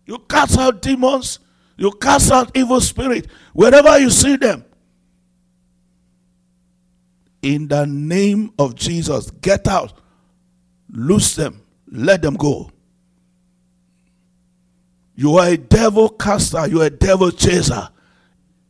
You 0.06 0.18
cast 0.20 0.58
out 0.58 0.82
demons. 0.82 1.40
You 1.78 1.92
cast 1.92 2.32
out 2.32 2.56
evil 2.56 2.82
spirit. 2.82 3.28
Wherever 3.54 4.00
you 4.00 4.10
see 4.10 4.36
them. 4.36 4.66
In 7.42 7.68
the 7.68 7.86
name 7.86 8.52
of 8.58 8.74
Jesus, 8.74 9.30
get 9.30 9.68
out. 9.68 9.94
Loose 10.90 11.36
them. 11.36 11.62
Let 11.90 12.22
them 12.22 12.36
go. 12.36 12.72
You 15.16 15.38
are 15.38 15.50
a 15.50 15.58
devil 15.58 16.10
caster. 16.10 16.68
You 16.68 16.82
are 16.82 16.86
a 16.86 16.90
devil 16.90 17.32
chaser. 17.32 17.90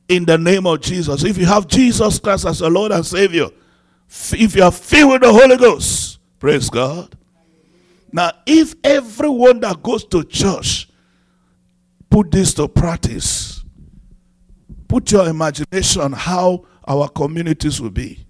In 0.10 0.26
the 0.26 0.38
name 0.38 0.66
of 0.66 0.82
Jesus. 0.82 1.24
If 1.24 1.38
you 1.38 1.46
have 1.46 1.68
Jesus 1.68 2.20
Christ 2.20 2.46
as 2.46 2.60
your 2.60 2.70
Lord 2.70 2.92
and 2.92 3.06
Savior, 3.06 3.48
if 4.10 4.56
you 4.56 4.64
are 4.64 4.72
filled 4.72 5.12
with 5.12 5.22
the 5.22 5.32
Holy 5.32 5.58
Ghost, 5.58 6.17
praise 6.40 6.70
God. 6.70 7.16
Now, 8.12 8.32
if 8.46 8.76
everyone 8.84 9.60
that 9.62 9.84
goes 9.84 10.06
to 10.06 10.24
church 10.24 10.88
put 12.10 12.32
this 12.32 12.54
to 12.56 12.68
practice, 12.68 13.64
put 14.88 15.12
your 15.12 15.28
imagination 15.28 16.14
how 16.14 16.66
our 16.88 17.10
communities 17.10 17.82
will 17.82 17.90
be. 17.90 18.26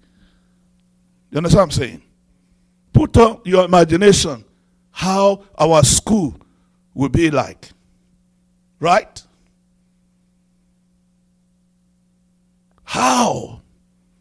You 1.30 1.38
understand 1.38 1.58
what 1.58 1.64
I'm 1.64 1.70
saying? 1.70 2.02
Put 2.92 3.16
on 3.16 3.40
your 3.44 3.64
imagination 3.64 4.44
how 4.90 5.44
our 5.56 5.84
school 5.84 6.34
will 6.94 7.08
be 7.08 7.30
like. 7.30 7.70
Right? 8.80 9.22
How 12.82 13.60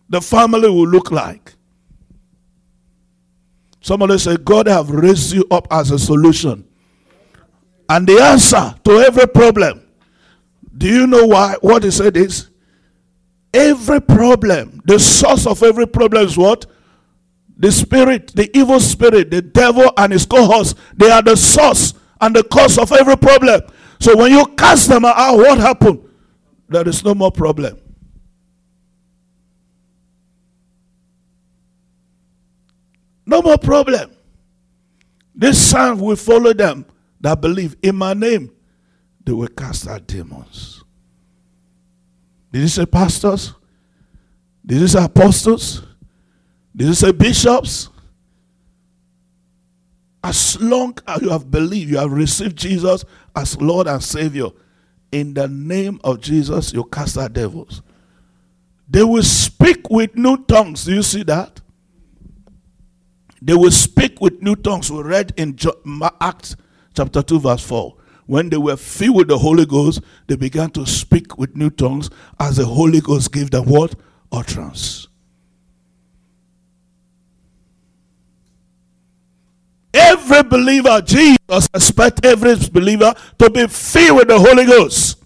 the 0.10 0.22
family 0.22 0.70
will 0.70 0.88
look 0.88 1.12
like. 1.12 1.57
Somebody 3.88 4.18
say, 4.18 4.36
God 4.36 4.68
have 4.68 4.90
raised 4.90 5.32
you 5.32 5.46
up 5.50 5.66
as 5.72 5.92
a 5.92 5.98
solution. 5.98 6.68
And 7.88 8.06
the 8.06 8.22
answer 8.22 8.76
to 8.84 8.92
every 9.00 9.28
problem. 9.28 9.88
Do 10.78 10.90
you 10.90 11.08
know 11.08 11.26
why? 11.28 11.56
What 11.62 11.84
he 11.84 11.92
said 11.92 12.18
is, 12.18 12.50
every 13.54 14.02
problem, 14.02 14.82
the 14.84 15.00
source 15.00 15.48
of 15.48 15.64
every 15.64 15.88
problem 15.88 16.26
is 16.26 16.38
what? 16.38 16.66
The 17.56 17.72
spirit, 17.72 18.34
the 18.36 18.52
evil 18.58 18.82
spirit, 18.82 19.32
the 19.32 19.42
devil 19.42 19.90
and 19.96 20.12
his 20.12 20.26
cohorts, 20.26 20.76
they 20.94 21.10
are 21.10 21.22
the 21.22 21.38
source 21.38 21.94
and 22.20 22.36
the 22.36 22.44
cause 22.44 22.78
of 22.78 22.92
every 22.92 23.16
problem. 23.16 23.62
So 24.02 24.18
when 24.18 24.34
you 24.34 24.48
cast 24.58 24.90
them 24.90 25.06
out, 25.06 25.38
what 25.38 25.60
happened? 25.60 26.02
There 26.68 26.86
is 26.90 27.06
no 27.06 27.16
more 27.16 27.32
problem. 27.32 27.80
No 33.28 33.42
more 33.42 33.58
problem. 33.58 34.10
This 35.36 35.62
sign 35.62 36.00
will 36.00 36.16
follow 36.16 36.54
them 36.54 36.86
that 37.20 37.42
believe 37.42 37.76
in 37.84 37.98
my 37.98 38.14
name. 38.14 38.50
They 39.24 39.34
will 39.34 39.50
cast 39.50 39.86
out 39.86 40.08
demons. 40.08 40.82
Did 42.54 42.62
he 42.62 42.68
say 42.70 42.86
pastors? 42.86 43.54
Did 44.66 44.78
he 44.80 44.88
say 44.88 45.04
apostles? 45.04 45.84
Did 46.74 46.88
he 46.88 46.94
say 46.94 47.12
bishops? 47.12 47.90
As 50.24 50.60
long 50.62 50.98
as 51.06 51.22
you 51.22 51.30
have 51.30 51.52
believed, 51.52 51.92
you 51.92 51.98
have 51.98 52.12
received 52.12 52.58
Jesus 52.58 53.04
as 53.36 53.60
Lord 53.62 53.88
and 53.88 54.02
Savior, 54.02 54.48
in 55.12 55.34
the 55.34 55.48
name 55.50 56.00
of 56.04 56.22
Jesus, 56.22 56.74
you 56.74 56.86
cast 56.86 57.18
out 57.18 57.34
devils. 57.34 57.82
They 58.90 59.04
will 59.04 59.24
speak 59.24 59.90
with 59.90 60.16
new 60.16 60.38
tongues. 60.46 60.86
Do 60.86 60.96
you 60.96 61.04
see 61.04 61.24
that? 61.24 61.62
They 63.42 63.54
will 63.54 63.72
speak 63.72 64.20
with 64.20 64.42
new 64.42 64.56
tongues. 64.56 64.92
We 64.92 65.02
read 65.04 65.34
in 65.38 65.58
Acts 66.22 66.56
chapter 66.96 67.22
2, 67.22 67.40
verse 67.40 67.64
4. 67.64 67.96
When 68.26 68.50
they 68.50 68.58
were 68.58 68.76
filled 68.76 69.16
with 69.16 69.28
the 69.30 69.38
Holy 69.38 69.66
Ghost, 69.66 70.02
they 70.28 70.36
began 70.36 70.70
to 70.72 70.86
speak 70.86 71.38
with 71.38 71.56
new 71.56 71.70
tongues 71.70 72.10
as 72.40 72.58
the 72.58 72.66
Holy 72.66 73.00
Ghost 73.00 73.32
gave 73.32 73.52
them 73.52 73.66
what? 73.66 73.96
Utterance. 74.32 75.08
Every 79.94 80.44
believer, 80.44 81.02
Jesus 81.02 81.68
expects 81.74 82.22
every 82.24 82.56
believer 82.72 83.14
to 83.40 83.50
be 83.50 83.68
filled 83.68 84.18
with 84.18 84.28
the 84.28 84.38
Holy 84.38 84.66
Ghost. 84.66 85.24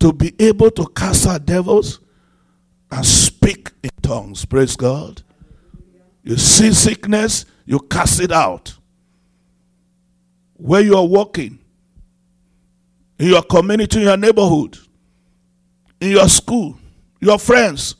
To 0.00 0.12
be 0.12 0.34
able 0.38 0.70
to 0.70 0.86
cast 0.88 1.26
out 1.26 1.44
devils 1.46 2.00
and 2.90 3.04
speak 3.04 3.72
in 3.82 3.90
tongues. 4.02 4.44
Praise 4.44 4.76
God. 4.76 5.22
You 6.22 6.36
see 6.36 6.72
sickness, 6.72 7.44
you 7.66 7.78
cast 7.80 8.20
it 8.20 8.32
out. 8.32 8.76
Where 10.54 10.80
you 10.80 10.96
are 10.96 11.04
walking, 11.06 11.58
in 13.18 13.28
your 13.28 13.42
community, 13.42 13.98
in 13.98 14.04
your 14.04 14.16
neighborhood, 14.16 14.78
in 16.00 16.10
your 16.10 16.28
school, 16.28 16.78
your 17.20 17.38
friends. 17.38 17.96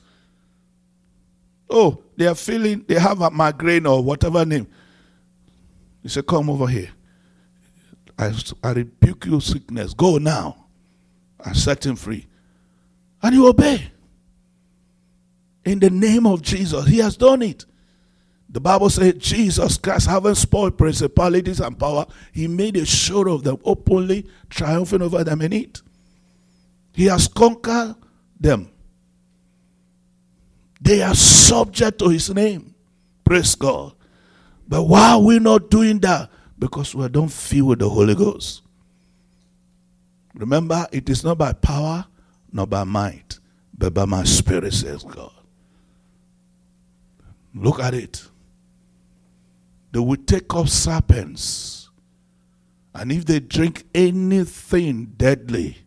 Oh, 1.69 2.03
they 2.17 2.27
are 2.27 2.35
feeling, 2.35 2.85
they 2.87 2.99
have 2.99 3.21
a 3.21 3.31
migraine 3.31 3.87
or 3.87 4.03
whatever 4.03 4.45
name. 4.45 4.67
You 6.03 6.11
say, 6.11 6.23
Come 6.23 6.51
over 6.51 6.67
here. 6.67 6.91
I, 8.19 8.33
I 8.63 8.73
rebuke 8.73 9.27
you, 9.27 9.41
sickness. 9.41 9.95
Go 9.95 10.19
now. 10.19 10.67
I 11.45 11.53
set 11.53 11.85
him 11.85 11.97
free. 11.97 12.27
And 13.23 13.35
you 13.35 13.49
obey. 13.49 13.91
In 15.65 15.79
the 15.79 15.91
name 15.91 16.27
of 16.27 16.43
Jesus, 16.43 16.87
he 16.87 16.99
has 16.99 17.17
done 17.17 17.43
it. 17.43 17.65
The 18.49 18.61
Bible 18.61 18.91
says 18.91 19.15
Jesus 19.15 19.79
Christ, 19.79 20.07
having 20.07 20.35
spoiled 20.35 20.79
principalities 20.79 21.61
and 21.61 21.79
power, 21.79 22.07
he 22.33 22.47
made 22.47 22.77
a 22.77 22.85
show 22.85 23.27
of 23.29 23.43
them 23.43 23.59
openly, 23.65 24.27
triumphing 24.49 25.03
over 25.03 25.25
them 25.25 25.43
in 25.43 25.53
it. 25.53 25.83
He 26.93 27.07
has 27.07 27.27
conquered 27.27 27.97
them. 28.39 28.71
They 30.81 31.03
are 31.03 31.15
subject 31.15 31.99
to 32.01 32.09
his 32.11 32.31
name. 32.31 32.75
Praise 33.25 33.55
God. 33.55 33.95
But 34.69 34.85
why 34.85 35.13
are 35.13 35.21
we 35.21 35.39
not 35.39 35.71
doing 35.71 35.99
that? 36.01 36.31
Because 36.59 36.95
we 36.95 37.09
don't 37.09 37.33
feel 37.33 37.67
with 37.67 37.81
the 37.81 37.89
Holy 37.89 38.15
Ghost. 38.15 38.63
Remember, 40.35 40.87
it 40.93 41.09
is 41.09 41.25
not 41.25 41.39
by 41.39 41.53
power, 41.55 42.07
nor 42.53 42.67
by 42.67 42.85
might, 42.85 43.39
but 43.77 43.95
by 43.95 44.05
my 44.05 44.25
spirit, 44.25 44.75
says 44.75 45.03
God. 45.03 45.33
Look 47.55 47.81
at 47.81 47.95
it. 47.95 48.27
They 49.93 50.01
will 50.01 50.17
take 50.17 50.53
up 50.55 50.69
serpents. 50.69 51.89
And 52.95 53.13
if 53.13 53.25
they 53.25 53.41
drink 53.41 53.85
anything 53.95 55.15
deadly, 55.17 55.79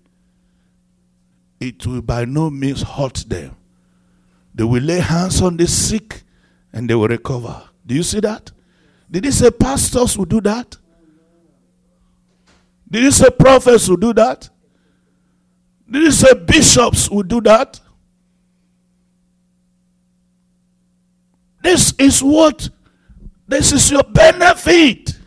it 1.59 1.85
will 1.85 2.01
by 2.01 2.25
no 2.25 2.49
means 2.49 2.83
hurt 2.83 3.25
them. 3.27 3.55
They 4.53 4.63
will 4.63 4.83
lay 4.83 4.99
hands 4.99 5.41
on 5.41 5.57
the 5.57 5.67
sick 5.67 6.23
and 6.73 6.89
they 6.89 6.95
will 6.95 7.07
recover. 7.07 7.63
Do 7.85 7.95
you 7.95 8.03
see 8.03 8.19
that? 8.21 8.51
Did 9.09 9.25
he 9.25 9.31
say 9.31 9.51
pastors 9.51 10.17
will 10.17 10.25
do 10.25 10.41
that? 10.41 10.75
Did 12.89 13.03
he 13.03 13.11
say 13.11 13.29
prophets 13.29 13.87
will 13.87 13.97
do 13.97 14.13
that? 14.13 14.49
Did 15.89 16.03
he 16.03 16.11
say 16.11 16.33
bishops 16.33 17.09
will 17.09 17.23
do 17.23 17.41
that? 17.41 17.79
This 21.67 21.93
is 21.99 22.23
what, 22.23 22.69
this 23.45 23.73
is 23.73 23.91
your 23.91 24.03
benefit. 24.03 25.19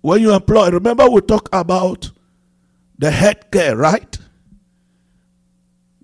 When 0.00 0.20
you 0.20 0.32
employ, 0.32 0.70
remember 0.70 1.10
we 1.10 1.20
talk 1.20 1.48
about 1.52 2.12
the 2.96 3.10
head 3.10 3.50
care, 3.50 3.76
right? 3.76 4.16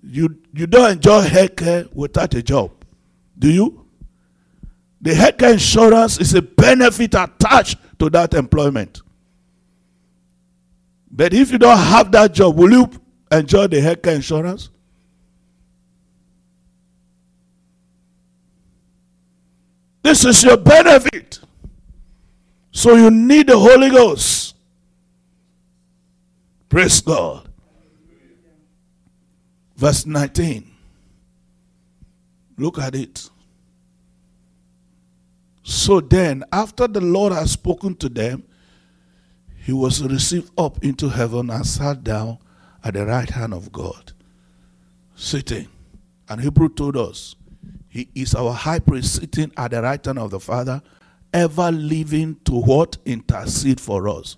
You, 0.03 0.37
you 0.53 0.67
don't 0.67 0.91
enjoy 0.91 1.21
health 1.21 1.55
care 1.55 1.85
without 1.93 2.33
a 2.33 2.43
job, 2.43 2.83
do 3.39 3.49
you? 3.49 3.85
The 4.99 5.15
health 5.15 5.37
care 5.37 5.53
insurance 5.53 6.19
is 6.19 6.33
a 6.33 6.41
benefit 6.41 7.15
attached 7.15 7.77
to 7.99 8.09
that 8.09 8.33
employment. 8.33 9.03
But 11.09 11.33
if 11.33 11.53
you 11.53 11.57
don't 11.59 11.77
have 11.77 12.11
that 12.11 12.33
job, 12.33 12.57
will 12.57 12.71
you 12.71 12.89
enjoy 13.31 13.67
the 13.67 13.79
health 13.79 14.01
care 14.01 14.15
insurance? 14.15 14.69
This 20.07 20.23
is 20.23 20.41
your 20.41 20.55
benefit. 20.55 21.41
So 22.71 22.95
you 22.95 23.11
need 23.11 23.47
the 23.47 23.59
Holy 23.59 23.89
Ghost. 23.89 24.55
Praise 26.69 27.01
God. 27.01 27.49
Verse 29.75 30.05
19. 30.05 30.71
Look 32.57 32.79
at 32.79 32.95
it. 32.95 33.29
So 35.63 35.99
then, 35.99 36.45
after 36.53 36.87
the 36.87 37.01
Lord 37.01 37.33
had 37.33 37.49
spoken 37.49 37.93
to 37.95 38.07
them, 38.07 38.45
he 39.57 39.73
was 39.73 40.01
received 40.01 40.51
up 40.57 40.81
into 40.85 41.09
heaven 41.09 41.49
and 41.49 41.67
sat 41.67 42.05
down 42.05 42.37
at 42.81 42.93
the 42.93 43.05
right 43.05 43.29
hand 43.29 43.53
of 43.53 43.73
God. 43.73 44.13
Sitting. 45.17 45.67
And 46.29 46.39
Hebrew 46.39 46.69
told 46.69 46.95
us 46.95 47.35
he 47.97 48.07
is 48.13 48.35
our 48.35 48.53
high 48.53 48.77
priest 48.77 49.15
sitting 49.15 49.51
at 49.57 49.71
the 49.71 49.81
right 49.81 50.05
hand 50.05 50.19
of 50.19 50.29
the 50.29 50.39
Father, 50.39 50.83
ever 51.33 51.71
living 51.71 52.37
to 52.45 52.53
what? 52.53 52.95
Intercede 53.05 53.81
for 53.81 54.07
us. 54.07 54.35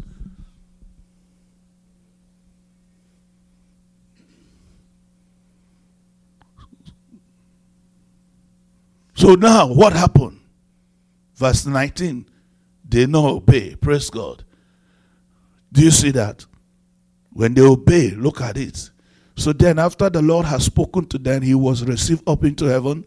So 9.13 9.35
now, 9.35 9.67
what 9.67 9.91
happened? 9.91 10.39
Verse 11.35 11.65
19, 11.65 12.25
they 12.87 13.05
not 13.05 13.25
obey. 13.25 13.75
Praise 13.75 14.09
God. 14.09 14.45
Do 15.73 15.83
you 15.83 15.91
see 15.91 16.11
that? 16.11 16.45
When 17.33 17.53
they 17.53 17.61
obey, 17.61 18.11
look 18.11 18.39
at 18.39 18.55
it. 18.55 18.89
So 19.35 19.51
then, 19.51 19.79
after 19.79 20.09
the 20.09 20.21
Lord 20.21 20.45
has 20.45 20.63
spoken 20.63 21.05
to 21.07 21.17
them, 21.17 21.41
he 21.41 21.55
was 21.55 21.83
received 21.83 22.23
up 22.25 22.45
into 22.45 22.65
heaven 22.65 23.05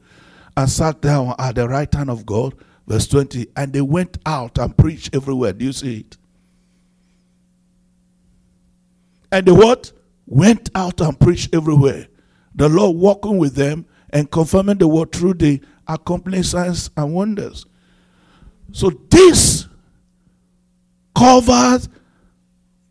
and 0.57 0.69
sat 0.69 1.01
down 1.01 1.35
at 1.39 1.55
the 1.55 1.69
right 1.69 1.93
hand 1.93 2.11
of 2.11 2.27
God. 2.27 2.55
Verse 2.87 3.07
20. 3.09 3.47
And 3.57 3.73
they 3.73 3.81
went 3.81 4.19
out 4.27 4.59
and 4.59 4.77
preached 4.77 5.15
everywhere. 5.15 5.53
Do 5.53 5.65
you 5.65 5.73
see 5.73 6.01
it? 6.01 6.17
And 9.31 9.47
they 9.47 9.53
what? 9.53 9.93
Went 10.27 10.71
out 10.75 11.01
and 11.01 11.19
preached 11.19 11.55
everywhere. 11.55 12.07
The 12.55 12.69
Lord 12.69 12.97
walking 12.97 13.39
with 13.39 13.55
them 13.55 13.87
and 14.11 14.31
confirming 14.31 14.79
the 14.79 14.89
word 14.89 15.13
through 15.13 15.35
the 15.35 15.61
accompanying 15.89 16.43
signs 16.43 16.91
and 16.97 17.15
wonders. 17.15 17.67
So 18.73 18.91
this 19.11 19.67
covers 21.17 21.89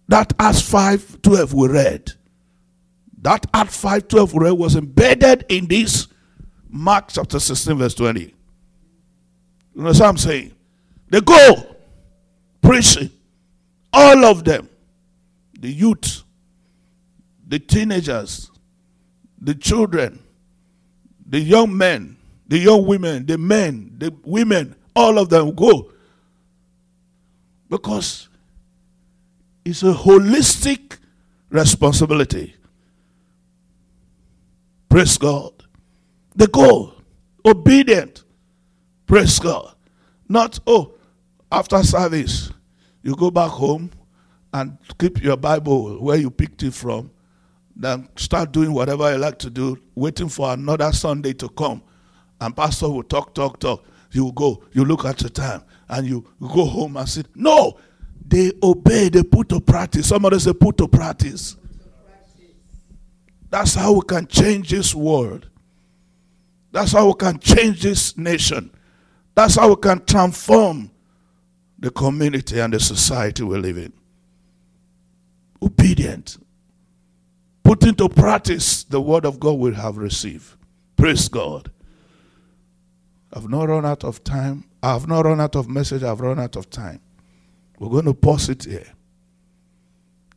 that 0.08 0.34
Acts 0.40 0.62
5 0.62 1.22
12 1.22 1.54
we 1.54 1.68
read. 1.68 2.12
That 3.22 3.46
Acts 3.54 3.78
5 3.78 4.08
12 4.08 4.34
we 4.34 4.46
read 4.46 4.52
was 4.52 4.76
embedded 4.76 5.46
in 5.50 5.68
this 5.68 6.08
Mark 6.72 7.10
chapter 7.10 7.40
16, 7.40 7.78
verse 7.78 7.94
20. 7.94 8.22
You 8.22 8.32
know 9.76 9.84
what 9.84 10.02
I'm 10.02 10.18
saying? 10.18 10.54
They 11.10 11.20
go 11.20 11.76
preaching. 12.62 13.10
All 13.92 14.24
of 14.26 14.46
them. 14.46 14.70
The 15.60 15.70
youth, 15.70 16.24
the 17.46 17.60
teenagers, 17.60 18.50
the 19.40 19.54
children, 19.54 20.24
the 21.28 21.40
young 21.40 21.78
men, 21.78 22.18
the 22.48 22.58
young 22.58 22.86
women, 22.86 23.26
the 23.26 23.38
men, 23.38 23.94
the 23.98 24.16
women, 24.24 24.76
all 24.96 25.20
of 25.20 25.30
them 25.30 25.54
go. 25.54 25.92
Because 27.70 28.30
it's 29.64 29.84
a 29.84 29.94
holistic 29.94 30.98
responsibility. 31.50 32.56
Praise 34.90 35.18
God. 35.18 35.61
They 36.36 36.48
go 36.48 36.94
obedient. 37.46 38.24
Praise 39.06 39.40
God. 39.40 39.76
Not, 40.30 40.60
oh, 40.66 40.94
after 41.52 41.84
service, 41.84 42.52
you 43.04 43.16
go 43.16 43.32
back 43.32 43.50
home 43.50 43.92
and 44.54 44.78
keep 44.98 45.22
your 45.22 45.38
Bible 45.38 46.02
where 46.02 46.18
you 46.18 46.30
picked 46.30 46.64
it 46.64 46.74
from. 46.74 47.12
Then 47.76 48.08
start 48.16 48.52
doing 48.52 48.74
whatever 48.74 49.12
you 49.12 49.18
like 49.18 49.40
to 49.40 49.50
do, 49.50 49.78
waiting 49.96 50.30
for 50.30 50.54
another 50.54 50.92
Sunday 50.92 51.34
to 51.34 51.50
come. 51.50 51.82
And 52.40 52.56
pastor 52.56 52.90
will 52.90 53.04
talk, 53.04 53.34
talk, 53.34 53.60
talk. 53.60 53.84
You 54.12 54.32
go, 54.34 54.64
you 54.74 54.84
look 54.84 55.06
at 55.06 55.18
the 55.20 55.30
time, 55.30 55.64
and 55.88 56.06
you 56.06 56.26
go 56.42 56.66
home 56.66 56.98
and 56.98 57.08
say, 57.08 57.24
No, 57.36 57.78
they 58.32 58.52
obey, 58.62 59.10
they 59.10 59.24
put 59.24 59.50
to 59.50 59.60
practice. 59.60 60.08
Somebody 60.08 60.40
say, 60.40 60.54
put 60.54 60.78
to 60.78 60.88
practice. 60.88 61.58
That's 63.50 63.76
how 63.76 63.94
we 63.94 64.02
can 64.08 64.28
change 64.28 64.70
this 64.70 64.96
world. 64.96 65.50
That's 66.72 66.94
how 66.94 67.08
we 67.08 67.14
can 67.16 67.40
change 67.40 67.82
this 67.82 68.18
nation. 68.18 68.72
That's 69.36 69.56
how 69.56 69.70
we 69.70 69.76
can 69.76 70.04
transform 70.06 70.92
the 71.80 71.92
community 71.92 72.60
and 72.60 72.74
the 72.74 72.80
society 72.80 73.44
we 73.44 73.58
live 73.58 73.78
in. 73.78 73.94
Obedient. 75.62 76.38
Put 77.64 77.84
into 77.84 78.10
practice 78.10 78.84
the 78.84 79.02
word 79.02 79.26
of 79.26 79.40
God 79.40 79.54
we 79.54 79.74
have 79.74 79.98
received. 79.98 80.56
Praise 80.96 81.28
God. 81.28 81.72
I've 83.34 83.50
not 83.50 83.70
run 83.70 83.86
out 83.86 84.04
of 84.04 84.24
time. 84.24 84.66
I 84.84 84.94
have 84.94 85.08
not 85.08 85.26
run 85.26 85.40
out 85.40 85.56
of 85.56 85.70
message. 85.70 86.04
I've 86.04 86.22
run 86.22 86.40
out 86.40 86.56
of 86.56 86.70
time. 86.70 87.00
We're 87.80 87.90
going 87.90 88.06
to 88.06 88.14
pause 88.14 88.50
it 88.50 88.66
here. 88.66 88.88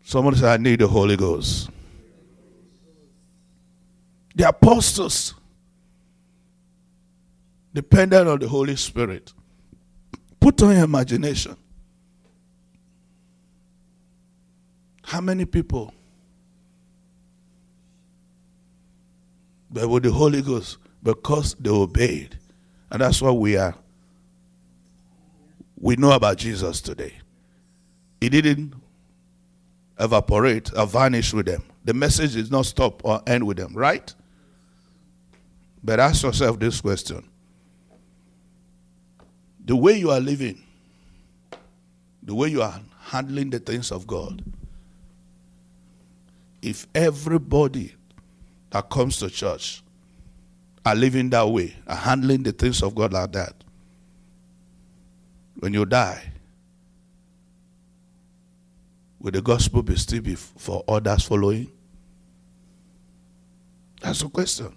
Somebody 0.05 0.39
said, 0.39 0.49
I 0.61 0.63
need 0.63 0.81
the 0.81 0.89
Holy 0.89 1.17
Ghost. 1.17 1.71
The 4.35 4.49
apostles 4.49 5.35
depended 7.75 8.27
on 8.27 8.39
the 8.39 8.49
Holy 8.49 8.77
Spirit. 8.77 9.33
Put 10.41 10.63
on 10.63 10.75
your 10.75 10.85
imagination. 10.85 11.57
How 15.03 15.21
many 15.21 15.45
people 15.45 15.93
but 19.71 19.89
with 19.89 20.05
the 20.05 20.13
Holy 20.13 20.41
Ghost 20.41 20.79
because 21.03 21.55
they 21.55 21.69
obeyed? 21.69 22.39
And 22.91 23.03
that's 23.03 23.21
what 23.21 23.39
we 23.39 23.57
are. 23.57 23.75
We 25.77 25.97
know 25.97 26.13
about 26.13 26.39
Jesus 26.39 26.81
today. 26.81 27.15
He 28.21 28.29
didn't 28.29 28.75
evaporate 29.99 30.71
or 30.77 30.87
vanish 30.87 31.35
with 31.35 31.47
them. 31.47 31.63
The 31.85 31.93
message 31.93 32.35
did 32.35 32.51
not 32.51 32.67
stop 32.67 33.05
or 33.05 33.21
end 33.27 33.47
with 33.47 33.57
them, 33.57 33.75
right? 33.75 34.15
But 35.83 36.01
ask 36.01 36.23
yourself 36.23 36.59
this 36.59 36.81
question 36.81 37.29
The 39.65 39.75
way 39.75 39.95
you 39.99 40.11
are 40.11 40.21
living, 40.21 40.63
the 42.23 42.35
way 42.35 42.49
you 42.49 42.63
are 42.63 42.81
handling 43.01 43.51
the 43.51 43.59
things 43.59 43.91
of 43.91 44.07
God, 44.07 44.43
if 46.61 46.87
everybody 46.95 47.95
that 48.71 48.89
comes 48.91 49.19
to 49.19 49.31
church 49.31 49.83
are 50.85 50.95
living 50.95 51.31
that 51.31 51.49
way, 51.49 51.75
are 51.87 51.97
handling 51.97 52.43
the 52.43 52.53
things 52.53 52.83
of 52.83 52.95
God 52.95 53.13
like 53.13 53.33
that, 53.33 53.55
when 55.61 55.73
you 55.73 55.87
die, 55.87 56.33
will 59.19 59.31
the 59.31 59.41
gospel 59.41 59.83
be 59.83 59.97
still 59.97 60.21
be 60.21 60.35
for 60.35 60.85
others 60.87 61.25
following? 61.25 61.71
That's 64.03 64.21
the 64.21 64.29
question. 64.29 64.75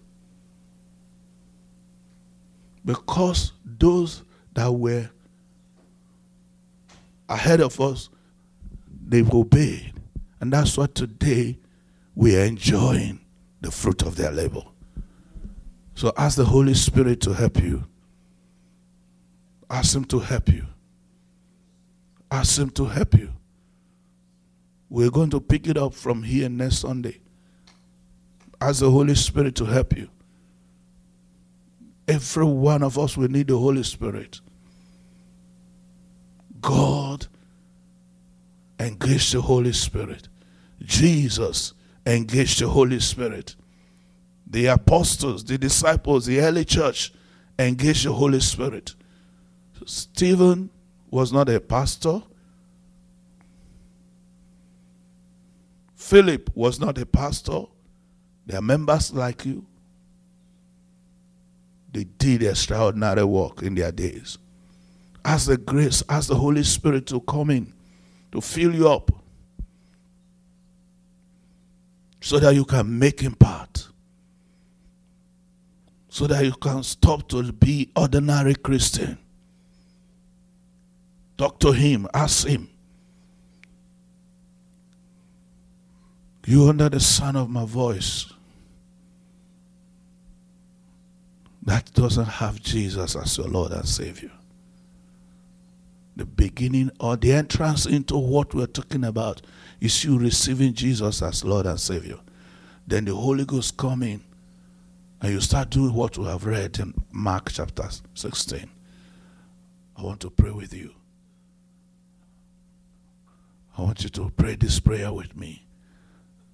Because 2.85 3.51
those 3.65 4.23
that 4.57 4.71
were 4.71 5.07
ahead 7.29 7.61
of 7.61 7.79
us, 7.79 8.09
they 9.07 9.21
obeyed. 9.21 9.93
And 10.41 10.51
that's 10.51 10.75
what 10.75 10.95
today 10.95 11.59
we 12.15 12.35
are 12.35 12.43
enjoying 12.43 13.19
the 13.61 13.69
fruit 13.69 14.01
of 14.01 14.15
their 14.15 14.31
labor. 14.31 14.63
So 15.93 16.11
ask 16.17 16.37
the 16.37 16.45
Holy 16.45 16.73
Spirit 16.73 17.21
to 17.21 17.33
help 17.33 17.61
you. 17.61 17.85
Ask 19.69 19.95
Him 19.95 20.05
to 20.05 20.17
help 20.17 20.49
you. 20.49 20.65
Ask 22.31 22.57
Him 22.57 22.71
to 22.71 22.85
help 22.85 23.13
you. 23.13 23.31
We're 24.89 25.11
going 25.11 25.29
to 25.29 25.39
pick 25.39 25.67
it 25.67 25.77
up 25.77 25.93
from 25.93 26.23
here 26.23 26.49
next 26.49 26.77
Sunday. 26.77 27.19
Ask 28.59 28.79
the 28.79 28.89
Holy 28.89 29.13
Spirit 29.13 29.53
to 29.57 29.65
help 29.65 29.95
you. 29.95 30.09
Every 32.07 32.45
one 32.45 32.81
of 32.81 32.97
us 32.97 33.15
will 33.15 33.27
need 33.27 33.49
the 33.49 33.57
Holy 33.59 33.83
Spirit. 33.83 34.41
God 36.67 37.27
engaged 38.77 39.33
the 39.33 39.39
Holy 39.39 39.71
Spirit. 39.71 40.27
Jesus 40.81 41.73
engaged 42.05 42.59
the 42.59 42.67
Holy 42.67 42.99
Spirit. 42.99 43.55
The 44.45 44.65
apostles, 44.65 45.45
the 45.45 45.57
disciples, 45.57 46.25
the 46.25 46.41
early 46.41 46.65
church 46.65 47.13
engaged 47.57 48.05
the 48.05 48.11
Holy 48.11 48.41
Spirit. 48.41 48.95
Stephen 49.85 50.69
was 51.09 51.31
not 51.31 51.47
a 51.47 51.61
pastor. 51.61 52.21
Philip 55.95 56.49
was 56.53 56.81
not 56.81 56.97
a 56.97 57.05
pastor. 57.05 57.61
They 58.45 58.57
are 58.57 58.61
members 58.61 59.13
like 59.13 59.45
you. 59.45 59.65
They 61.93 62.03
did 62.03 62.43
extraordinary 62.43 63.23
work 63.23 63.61
in 63.63 63.75
their 63.75 63.93
days. 63.93 64.37
Ask 65.27 65.47
the 65.47 65.57
grace, 65.57 66.01
ask 66.07 66.29
the 66.29 66.35
Holy 66.35 66.63
Spirit 66.63 67.05
to 67.07 67.19
come 67.19 67.49
in, 67.49 67.73
to 68.31 68.39
fill 68.39 68.73
you 68.73 68.87
up, 68.87 69.11
so 72.21 72.39
that 72.39 72.55
you 72.55 72.63
can 72.63 72.97
make 72.97 73.23
impact, 73.23 73.89
so 76.07 76.27
that 76.27 76.45
you 76.45 76.53
can 76.53 76.81
stop 76.81 77.27
to 77.27 77.51
be 77.51 77.91
ordinary 77.93 78.55
Christian. 78.55 79.17
Talk 81.37 81.59
to 81.59 81.73
him, 81.73 82.07
ask 82.13 82.47
him. 82.47 82.69
You 86.45 86.69
under 86.69 86.87
the 86.87 87.01
sound 87.01 87.35
of 87.35 87.49
my 87.49 87.65
voice 87.65 88.31
that 91.63 91.91
doesn't 91.93 92.23
have 92.23 92.61
Jesus 92.61 93.17
as 93.17 93.37
your 93.37 93.47
Lord 93.49 93.73
and 93.73 93.85
Savior 93.85 94.31
the 96.17 96.25
beginning 96.25 96.91
or 96.99 97.15
the 97.15 97.31
entrance 97.31 97.85
into 97.85 98.17
what 98.17 98.53
we're 98.53 98.65
talking 98.65 99.03
about 99.03 99.41
is 99.79 100.03
you 100.03 100.17
receiving 100.17 100.73
Jesus 100.73 101.21
as 101.21 101.43
Lord 101.43 101.65
and 101.65 101.79
Savior. 101.79 102.17
Then 102.87 103.05
the 103.05 103.15
Holy 103.15 103.45
Ghost 103.45 103.77
come 103.77 104.01
in 104.03 104.23
and 105.21 105.33
you 105.33 105.41
start 105.41 105.69
doing 105.69 105.93
what 105.93 106.17
we 106.17 106.25
have 106.25 106.45
read 106.45 106.79
in 106.79 106.93
Mark 107.11 107.51
chapter 107.51 107.87
16. 108.15 108.69
I 109.95 110.01
want 110.01 110.19
to 110.21 110.29
pray 110.29 110.51
with 110.51 110.73
you. 110.73 110.91
I 113.77 113.83
want 113.83 114.03
you 114.03 114.09
to 114.09 114.31
pray 114.35 114.55
this 114.55 114.79
prayer 114.79 115.13
with 115.13 115.35
me. 115.35 115.65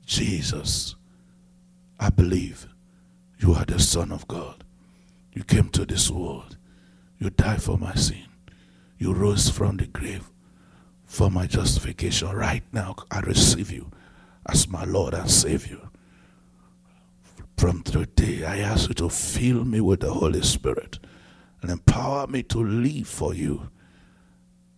Jesus, 0.05 0.95
I 1.99 2.09
believe 2.09 2.67
you 3.39 3.53
are 3.53 3.65
the 3.65 3.79
Son 3.79 4.11
of 4.11 4.27
God. 4.27 4.63
You 5.33 5.43
came 5.43 5.69
to 5.69 5.85
this 5.85 6.09
world. 6.09 6.57
You 7.17 7.29
died 7.29 7.63
for 7.63 7.77
my 7.77 7.95
sin. 7.95 8.25
You 9.03 9.11
rose 9.11 9.49
from 9.49 9.75
the 9.75 9.87
grave 9.87 10.31
for 11.05 11.29
my 11.29 11.45
justification. 11.45 12.29
Right 12.29 12.63
now, 12.71 12.95
I 13.11 13.19
receive 13.19 13.69
you 13.69 13.91
as 14.47 14.69
my 14.69 14.85
Lord 14.85 15.13
and 15.13 15.29
Savior. 15.29 15.89
From 17.57 17.83
today, 17.83 18.45
I 18.45 18.59
ask 18.59 18.87
you 18.87 18.95
to 18.95 19.09
fill 19.09 19.65
me 19.65 19.81
with 19.81 19.99
the 19.99 20.13
Holy 20.13 20.41
Spirit 20.41 20.99
and 21.61 21.69
empower 21.69 22.27
me 22.27 22.43
to 22.43 22.63
live 22.63 23.05
for 23.09 23.33
you 23.33 23.67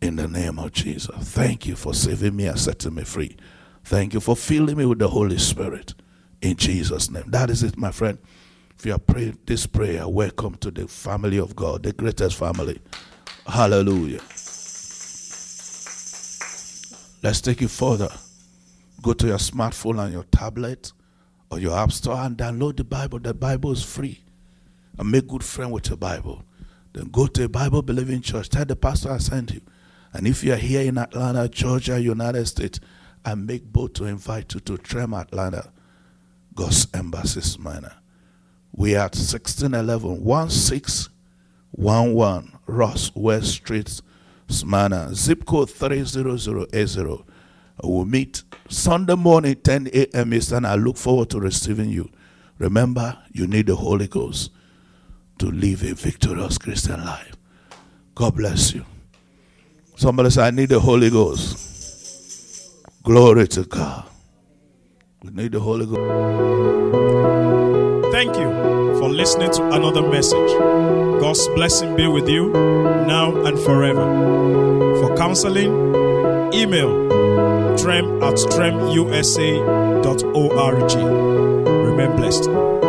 in 0.02 0.16
the 0.16 0.28
name 0.28 0.58
of 0.58 0.72
Jesus. 0.72 1.16
Thank 1.16 1.68
you 1.68 1.76
for 1.76 1.94
saving 1.94 2.36
me 2.36 2.48
and 2.48 2.60
setting 2.60 2.96
me 2.96 3.04
free. 3.04 3.38
Thank 3.84 4.16
you 4.16 4.20
for 4.20 4.36
filling 4.36 4.78
me 4.78 4.88
with 4.88 4.98
the 4.98 5.10
Holy 5.10 5.38
Spirit 5.38 5.94
in 6.42 6.56
Jesus' 6.56 7.12
name. 7.12 7.26
That 7.28 7.52
is 7.52 7.62
it, 7.62 7.78
my 7.78 7.92
friend. 7.92 8.18
If 8.76 8.88
you 8.88 8.94
are 8.94 8.98
praying 8.98 9.38
this 9.46 9.68
prayer, 9.68 10.08
welcome 10.08 10.56
to 10.62 10.72
the 10.72 10.88
family 10.88 11.38
of 11.38 11.56
God, 11.56 11.84
the 11.84 11.94
greatest 11.94 12.38
family. 12.38 12.82
Hallelujah. 13.48 14.22
Let's 17.24 17.42
take 17.42 17.62
it 17.62 17.70
further. 17.70 18.10
Go 19.02 19.14
to 19.14 19.28
your 19.28 19.38
smartphone 19.38 20.04
and 20.04 20.14
your 20.14 20.26
tablet 20.26 20.92
or 21.50 21.60
your 21.60 21.78
app 21.78 21.92
store 21.92 22.18
and 22.18 22.38
download 22.38 22.78
the 22.78 22.84
Bible. 22.84 23.20
The 23.20 23.34
Bible 23.34 23.72
is 23.72 23.84
free. 23.84 24.22
And 24.98 25.12
make 25.12 25.28
good 25.28 25.44
friend 25.44 25.72
with 25.72 25.90
your 25.90 25.98
Bible. 25.98 26.44
Then 26.94 27.10
go 27.10 27.28
to 27.28 27.44
a 27.44 27.50
Bible 27.50 27.82
believing 27.82 28.22
church. 28.22 28.50
Tell 28.50 28.66
the 28.66 28.76
pastor 28.76 29.12
I 29.12 29.18
sent 29.18 29.54
you. 29.54 29.62
And 30.14 30.28
if 30.28 30.44
you're 30.44 30.56
here 30.56 30.82
in 30.82 30.98
Atlanta, 30.98 31.50
Georgia, 31.50 32.00
United 32.00 32.46
States, 32.46 32.80
I 33.26 33.36
make 33.36 33.66
both 33.66 33.94
to 33.94 34.06
invite 34.06 34.54
you 34.54 34.60
to 34.62 34.78
Trem 34.78 35.14
Atlanta, 35.14 35.74
God's 36.54 36.88
Embassy 36.94 37.42
Smyrna. 37.42 37.98
We 38.72 38.96
are 38.96 39.06
at 39.06 39.16
1611 39.16 40.24
1611 40.24 42.55
Roswell 42.68 43.42
Street, 43.42 44.02
Smyrna, 44.48 45.14
zip 45.14 45.46
code 45.46 45.70
30080. 45.70 47.24
We'll 47.84 48.06
meet 48.06 48.44
Sunday 48.70 49.16
morning, 49.16 49.56
10 49.56 49.90
a.m. 49.94 50.34
Eastern. 50.34 50.66
I 50.66 50.76
look 50.76 50.98
forward 50.98 51.30
to 51.32 51.40
receiving 51.40 51.90
you. 51.90 52.10
Remember, 52.58 53.18
you 53.32 53.48
need 53.48 53.68
the 53.68 53.76
Holy 53.76 54.08
Ghost 54.08 54.52
to 55.40 55.48
live 55.48 55.84
a 55.84 55.94
victorious 55.94 56.58
Christian 56.58 57.04
life. 57.04 57.36
God 58.14 58.36
bless 58.36 58.74
you. 58.74 58.86
Somebody 59.98 60.30
say, 60.30 60.48
I 60.48 60.52
need 60.52 60.70
the 60.70 60.80
Holy 60.80 61.10
Ghost. 61.10 61.74
Glory 63.04 63.48
to 63.50 63.64
God. 63.64 64.06
We 65.22 65.32
need 65.32 65.52
the 65.52 65.60
Holy 65.60 65.86
Ghost. 65.86 66.02
Thank 68.12 68.38
you 68.38 68.75
for 69.06 69.14
listening 69.14 69.52
to 69.52 69.64
another 69.72 70.02
message. 70.02 70.52
God's 71.22 71.48
blessing 71.50 71.96
be 71.96 72.08
with 72.08 72.28
you 72.28 72.50
now 72.50 73.46
and 73.46 73.60
forever. 73.60 74.04
For 75.00 75.16
counseling, 75.16 75.94
email 76.52 77.08
trem 77.78 78.24
at 78.24 78.34
tremusa.org. 78.34 78.86
Remain 81.86 82.16
blessed. 82.18 82.85